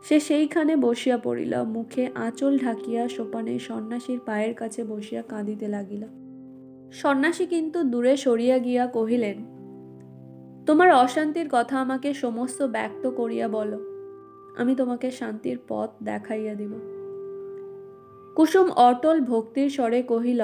সে 0.04 0.20
সেইখানে 0.20 0.76
বসিয়া 0.76 1.18
পড়িল, 1.18 1.64
মুখে 1.64 2.08
আঁচল 2.16 2.58
ঢাকিয়া 2.58 3.08
সোপানে 3.08 3.60
সন্ন্যাসীর 3.60 4.20
পায়ের 4.26 4.54
কাছে 4.54 4.84
বসিয়া 4.84 5.22
কাঁদিতে 5.22 5.68
লাগিল। 5.68 6.04
সন্ন্যাসী 6.92 7.46
কিন্তু 7.46 7.84
দূরে 7.84 8.18
সরিয়া 8.18 8.58
গিয়া 8.58 8.88
কহিলেন 8.88 9.61
তোমার 10.66 10.92
অশান্তির 10.92 11.48
কথা 11.52 11.80
আমাকে 11.80 12.14
সমস্ত 12.14 12.64
ব্যক্ত 12.64 13.10
করিয়া 13.10 13.48
বলো। 13.48 13.80
আমি 14.58 14.76
তোমাকে 14.76 15.12
শান্তির 15.12 15.58
পথ 15.68 15.90
দেখাইয়া 16.04 16.56
দিব। 16.56 16.72
কুসুম 18.36 18.70
অটল 18.70 19.22
ভক্তির 19.22 19.70
স্বরে 19.70 20.04
কহিল 20.04 20.42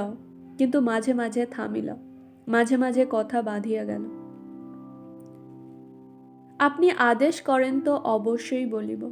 কিন্তু 0.58 0.82
মাঝে 0.82 1.14
মাঝে 1.14 1.46
থামিল 1.46 1.90
মাঝে 2.48 2.78
মাঝে 2.78 3.06
কথা 3.10 3.42
বাঁধিয়া 3.42 3.84
গেল। 3.86 4.04
আপনি 6.60 6.92
আদেশ 6.92 7.42
করেন 7.42 7.82
তো 7.82 7.94
অবশ্যই 7.96 8.66
বলিব। 8.66 9.04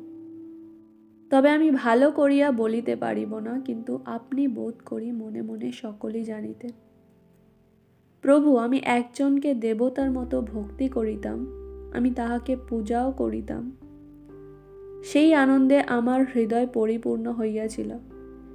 তবে 1.31 1.49
আমি 1.49 1.71
ভালো 1.71 2.11
করিয়া 2.11 2.51
বলিতে 2.51 2.95
পারিব 2.95 3.39
না, 3.39 3.59
কিন্তু 3.59 3.99
আপনি 4.05 4.47
বোধ 4.47 4.73
করি 4.85 5.11
মনে 5.11 5.41
মনে 5.41 5.71
সকলেই 5.71 6.23
জানিতেন। 6.23 6.69
প্রভু, 8.25 8.57
আমি 8.57 8.81
একজনকে 8.83 9.53
দেবতার 9.53 10.11
মতো 10.11 10.41
ভক্তি 10.41 10.87
করিতাম, 10.87 11.47
আমি 11.93 12.11
তাহাকে 12.11 12.55
পূজাও 12.69 13.11
করিতাম। 13.11 13.77
সেই 15.03 15.33
আনন্দে 15.33 15.79
আমার 15.79 16.25
হৃদয় 16.35 16.67
পরিপূর্ণ 16.67 17.31
হইয়াছিল। 17.31 17.97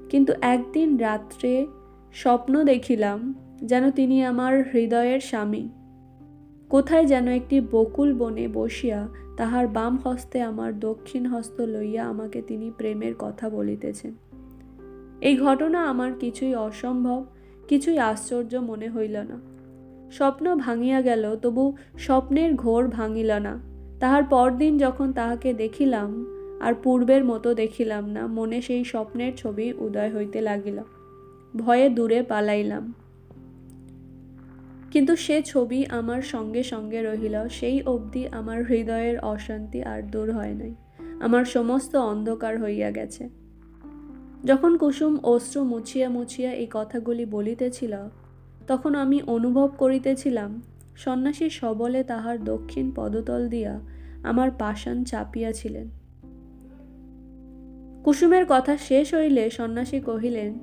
কিন্তু 0.09 0.33
একদিন 0.41 0.97
রাত্রে 0.97 1.67
স্বপ্ন 2.13 2.65
দেখিলাম 2.65 3.35
যেন 3.65 3.91
তিনি 3.91 4.25
আমার 4.25 4.71
হৃদয়ের 4.73 5.21
স্বামী। 5.21 5.69
কোথায় 6.69 7.07
যেন 7.07 7.29
একটি 7.29 7.61
বকুল 7.73 8.15
বনে 8.15 8.49
বসিয়া 8.49 9.09
তাহার 9.37 9.69
বাম 9.69 9.99
হস্তে 10.05 10.43
আমার 10.43 10.81
দক্ষিণ 10.81 11.27
হস্ত 11.27 11.61
লইয়া 11.61 12.05
আমাকে 12.05 12.43
তিনি 12.43 12.71
প্রেমের 12.77 13.15
কথা 13.19 13.49
বলিতেছেন। 13.49 14.15
এই 15.21 15.39
ঘটনা 15.39 15.85
আমার 15.85 16.13
কিছুই 16.21 16.55
অসম্ভব, 16.55 17.25
কিছুই 17.69 17.99
আশ্চর্য 17.99 18.57
মনে 18.57 18.89
হইল 18.89 19.17
না। 19.17 19.50
স্বপ্ন 20.11 20.57
ভাঙিয়া 20.57 21.03
গেল, 21.03 21.37
তবু 21.37 21.77
স্বপ্নের 21.99 22.55
ঘোর 22.55 22.89
ভাঙিল 22.89 23.33
না। 23.33 23.59
তাহার 24.01 24.25
পরদিন 24.25 24.79
যখন 24.79 25.13
তাহাকে 25.13 25.53
দেখিলাম, 25.53 26.27
আর 26.61 26.75
পূর্বের 26.75 27.25
মতো 27.25 27.55
দেখিলাম 27.55 28.09
না, 28.09 28.27
মনে 28.27 28.63
সেই 28.63 28.85
স্বপ্নের 28.85 29.33
ছবি 29.37 29.73
উদয় 29.73 30.15
হইতে 30.17 30.41
লাগিল। 30.41 30.79
ভয়ে 31.57 31.89
দূরে 31.89 32.23
পালাইলাম। 32.23 32.95
কিন্তু 34.91 35.17
সে 35.17 35.43
ছবি 35.43 35.87
আমার 35.87 36.23
সঙ্গে 36.23 36.63
সঙ্গে 36.63 37.03
রহিল, 37.03 37.49
সেই 37.49 37.83
অবধি 37.83 38.29
আমার 38.29 38.65
হৃদয়ের 38.65 39.21
অশান্তি 39.21 39.83
আর 39.83 40.03
দূর 40.03 40.33
হয় 40.33 40.55
নাই। 40.55 40.75
আমার 41.21 41.45
সমস্ত 41.45 41.97
অন্ধকার 41.97 42.63
হইয়া 42.63 42.91
গেছে। 42.91 43.29
যখন 44.45 44.77
কুসুম 44.77 45.19
অশ্রু 45.23 45.65
মুছিয়া 45.65 46.09
মুছিয়া 46.09 46.53
এই 46.53 46.67
কথাগুলি 46.71 47.25
বলিতেছিল 47.25 47.97
তখন 48.71 48.95
আমি 48.95 49.23
অনুভব 49.27 49.71
করিতেছিলাম, 49.79 50.63
সন্ন্যাসী 50.97 51.51
সবলে 51.51 52.05
তাহার 52.05 52.45
দক্ষিণ 52.45 52.93
পদতল 52.97 53.49
দিয়া 53.49 53.81
আমার 54.23 54.51
পাষাণ 54.51 55.05
চাপিয়াছিলেন। 55.05 55.89
কুসুমের 58.05 58.45
কথা 58.49 58.77
শেষ 58.77 59.15
হইলে 59.15 59.51
সন্ন্যাসী 59.51 60.01
কহিলেন, 60.01 60.59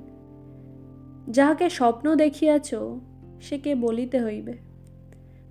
যাহাকে 1.28 1.70
স্বপ্ন 1.70 2.14
দেখিয়াছ, 2.14 2.74
সে 3.40 3.58
কে 3.58 3.74
বলিতে 3.74 4.20
হইবে? 4.20 4.52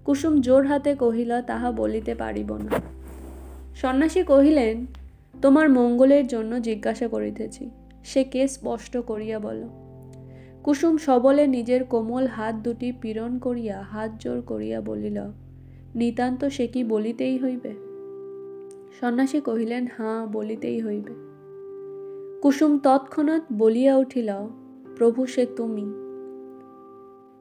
কুসুম 0.05 0.41
জোর 0.41 0.67
হাতে 0.67 0.95
কহিল, 0.95 1.41
তাহা 1.41 1.71
বলিতে 1.71 2.15
পারিব 2.15 2.57
না। 2.57 2.71
সন্ন্যাসী 3.75 4.23
কহিলেন, 4.23 4.85
তোমার 5.41 5.69
মঙ্গলের 5.69 6.27
জন্য 6.27 6.61
জিজ্ঞাসা 6.61 7.07
করিতেছি, 7.07 7.69
সে 8.03 8.23
কে 8.23 8.47
স্পষ্ট 8.47 8.97
করিয়া 8.97 9.39
বলো? 9.39 9.86
কুসুম 10.63 10.97
সবলে 10.97 11.47
নিজের 11.47 11.83
কোমল 11.83 12.27
হাত 12.27 12.55
দুটি 12.55 12.91
পীড়ন 13.01 13.39
করিয়া 13.39 13.81
হাত 13.81 14.11
জোর 14.19 14.41
করিয়া 14.41 14.81
বলিল, 14.81 15.21
নিতান্ত 15.95 16.45
সে 16.45 16.67
কি 16.67 16.83
বলিতেই 16.83 17.37
হইবে? 17.37 17.73
সন্ন্যাসী 18.99 19.39
কহিলেন, 19.39 19.87
হাঁ, 19.97 20.25
বলিতেই 20.25 20.81
হইবে। 20.81 21.13
কুসুম 22.41 22.79
তৎক্ষণাৎ 22.79 23.41
বলিয়া 23.53 23.97
উঠিল, 23.97 24.29
প্রভু 24.95 25.25
সে 25.25 25.45
তুমি। 25.45 25.85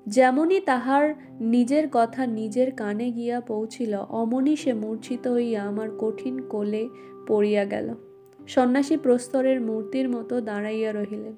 যেমনই 0.07 0.61
তাহার 0.61 1.15
নিজের 1.41 1.89
কথা 1.93 2.27
নিজের 2.27 2.73
কানে 2.73 3.13
গিয়া 3.13 3.41
পৌঁছিল, 3.41 3.95
অমনি 3.95 4.57
সে 4.57 4.73
মূর্ছিত 4.73 5.29
হইয়া 5.29 5.63
আমার 5.63 5.89
কঠিন 5.99 6.39
কোলে 6.39 6.89
পড়িয়া 7.27 7.65
গেল। 7.65 7.95
সন্ন্যাসী 8.49 8.97
প্রস্তরের 8.97 9.61
মূর্তির 9.61 10.09
মতো 10.09 10.41
দাঁড়াইয়া 10.41 10.93
রহিলেন। 10.93 11.37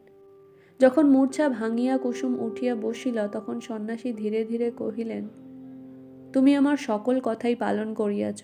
যখন 0.81 1.11
মূর্ছা 1.11 1.49
ভাঙিয়া 1.49 1.99
কুসুম 1.99 2.41
উঠিয়া 2.41 2.75
বসিল, 2.75 3.29
তখন 3.29 3.61
সন্ন্যাসী 3.61 4.12
ধীরে 4.12 4.45
ধীরে 4.45 4.71
কহিলেন, 4.71 5.29
তুমি 6.33 6.55
আমার 6.55 6.77
সকল 6.77 7.21
কথাই 7.23 7.55
পালন 7.55 7.95
করিয়াছ। 7.95 8.43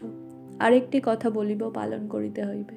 আরেকটি 0.59 1.01
কথা 1.05 1.31
বলিব, 1.31 1.71
পালন 1.71 2.09
করিতে 2.09 2.45
হইবে। 2.45 2.77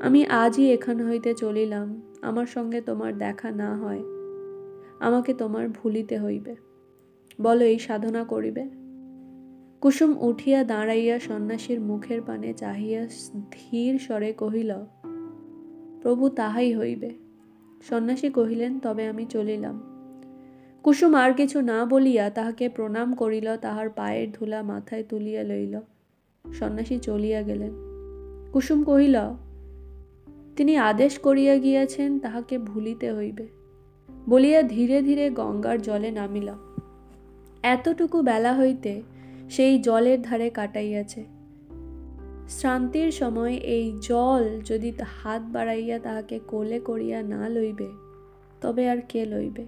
আমি 0.00 0.26
আজই 0.26 0.70
এখান 0.70 1.08
হইতে 1.08 1.34
চলিলাম। 1.34 2.02
আমার 2.22 2.46
সঙ্গে 2.46 2.80
তোমার 2.80 3.18
দেখা 3.18 3.50
না 3.50 3.76
হয়। 3.76 4.02
আমাকে 5.00 5.34
তোমার 5.34 5.68
ভুলিতে 5.68 6.18
হইবে। 6.18 6.56
বলো, 7.40 7.64
এই 7.64 7.78
সাধনা 7.78 8.24
করিবে? 8.24 8.70
কুসুম 9.80 10.22
উঠিয়া 10.22 10.64
দাঁড়াইয়া 10.64 11.18
সন্ন্যাসীর 11.18 11.80
মুখের 11.80 12.22
পানে 12.22 12.52
চাহিয়া 12.52 13.06
ধীর 13.50 13.98
স্বরে 13.98 14.32
কহিল, 14.32 14.74
প্রভু, 16.02 16.28
তাহাই 16.28 16.76
হইবে। 16.76 17.21
সন্ন্যাসী 17.88 18.28
কহিলেন, 18.28 18.78
তবে 18.78 19.06
আমি 19.06 19.24
চলিলাম। 19.24 19.82
কুসুম 20.82 21.14
আর 21.14 21.32
কিছু 21.32 21.60
না 21.60 21.84
বলিয়া 21.84 22.30
তাহাকে 22.30 22.68
প্রণাম 22.68 23.14
করিল, 23.14 23.56
তাহার 23.56 23.88
পায়ের 23.88 24.32
ধুলা 24.32 24.62
মাথায় 24.62 25.04
তুলিয়া 25.08 25.42
লইল। 25.42 25.80
সন্ন্যাসী 26.52 26.98
চলিয়া 26.98 27.42
গেলেন। 27.42 27.70
কুসুম 28.52 28.84
কহিল, 28.84 29.18
তিনি 30.56 30.76
আদেশ 30.76 31.18
করিয়া 31.18 31.58
গিয়াছেন, 31.58 32.18
তাহাকে 32.18 32.58
ভুলিতে 32.58 33.12
হইবে। 33.12 33.46
বলিয়া 34.28 34.62
ধীরে 34.62 35.02
ধীরে 35.02 35.30
গঙ্গার 35.30 35.82
জলে 35.82 36.10
নামিল। 36.10 36.52
এতটুকু 37.62 38.22
বেলা 38.22 38.56
হইতে 38.56 39.02
সেই 39.50 39.78
জলের 39.78 40.22
ধারে 40.22 40.50
কাটাইয়াছে। 40.50 41.41
শ্রান্তির 42.58 43.10
সময় 43.12 43.54
এই 43.54 43.98
জল 44.00 44.60
যদি 44.64 44.92
হাত 45.06 45.42
বাড়াইয়া 45.52 45.98
তাহাকে 45.98 46.40
কোলে 46.48 46.80
করিয়া 46.80 47.22
না 47.22 47.48
লইবে, 47.48 47.88
তবে 48.60 48.90
আর 48.90 48.96
কে 49.08 49.24
লইবে? 49.24 49.64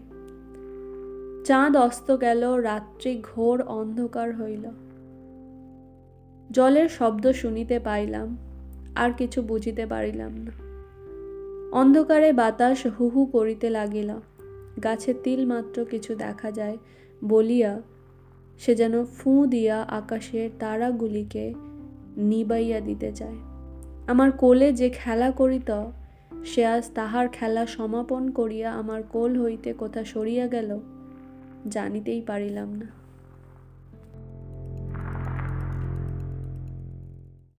চাঁদ 1.45 1.77
অস্ত 1.77 2.21
গেল, 2.21 2.53
রাত্রি 2.55 3.23
ঘোর 3.23 3.63
অন্ধকার 3.63 4.37
হইল। 4.37 4.65
জলের 6.51 6.89
শব্দ 6.89 7.33
শুনিতে 7.33 7.79
পাইলাম, 7.79 8.37
আর 8.97 9.11
কিছু 9.13 9.43
বুঝিতে 9.43 9.87
পারিলাম 9.87 10.33
না। 10.37 10.53
অন্ধকারে 11.73 12.33
বাতাস 12.33 12.87
হু 12.87 13.09
হু 13.09 13.27
করিতে 13.27 13.71
লাগিল। 13.71 14.11
গাছে 14.85 15.15
তিল 15.15 15.47
মাত্র 15.47 15.85
কিছু 15.85 16.15
দেখা 16.15 16.51
যায়, 16.51 16.77
বলিয়া 17.25 17.83
সে 18.59 18.75
যেন 18.75 19.05
ফুঁ 19.05 19.47
দিয়া 19.47 19.83
আকাশের 19.83 20.51
তারাগুলিকে 20.59 21.55
নিবাইয়া 22.17 22.81
দিতে 22.81 23.13
চায়। 23.13 23.37
আমার 24.07 24.33
কোলে 24.33 24.73
যে 24.73 24.91
খেলা 24.91 25.31
করিত, 25.31 25.85
সে 26.45 26.67
আজ 26.67 26.91
তাহার 26.95 27.29
খেলা 27.29 27.67
সমাপন 27.67 28.31
করিয়া 28.31 28.73
আমার 28.73 29.03
কোল 29.03 29.43
হইতে 29.43 29.73
কোথা 29.73 30.05
সরিয়া 30.05 30.47
গেল, 30.47 30.81
জানিতেই 31.71 32.21
পারিলাম 32.21 32.73
না। 32.73 33.04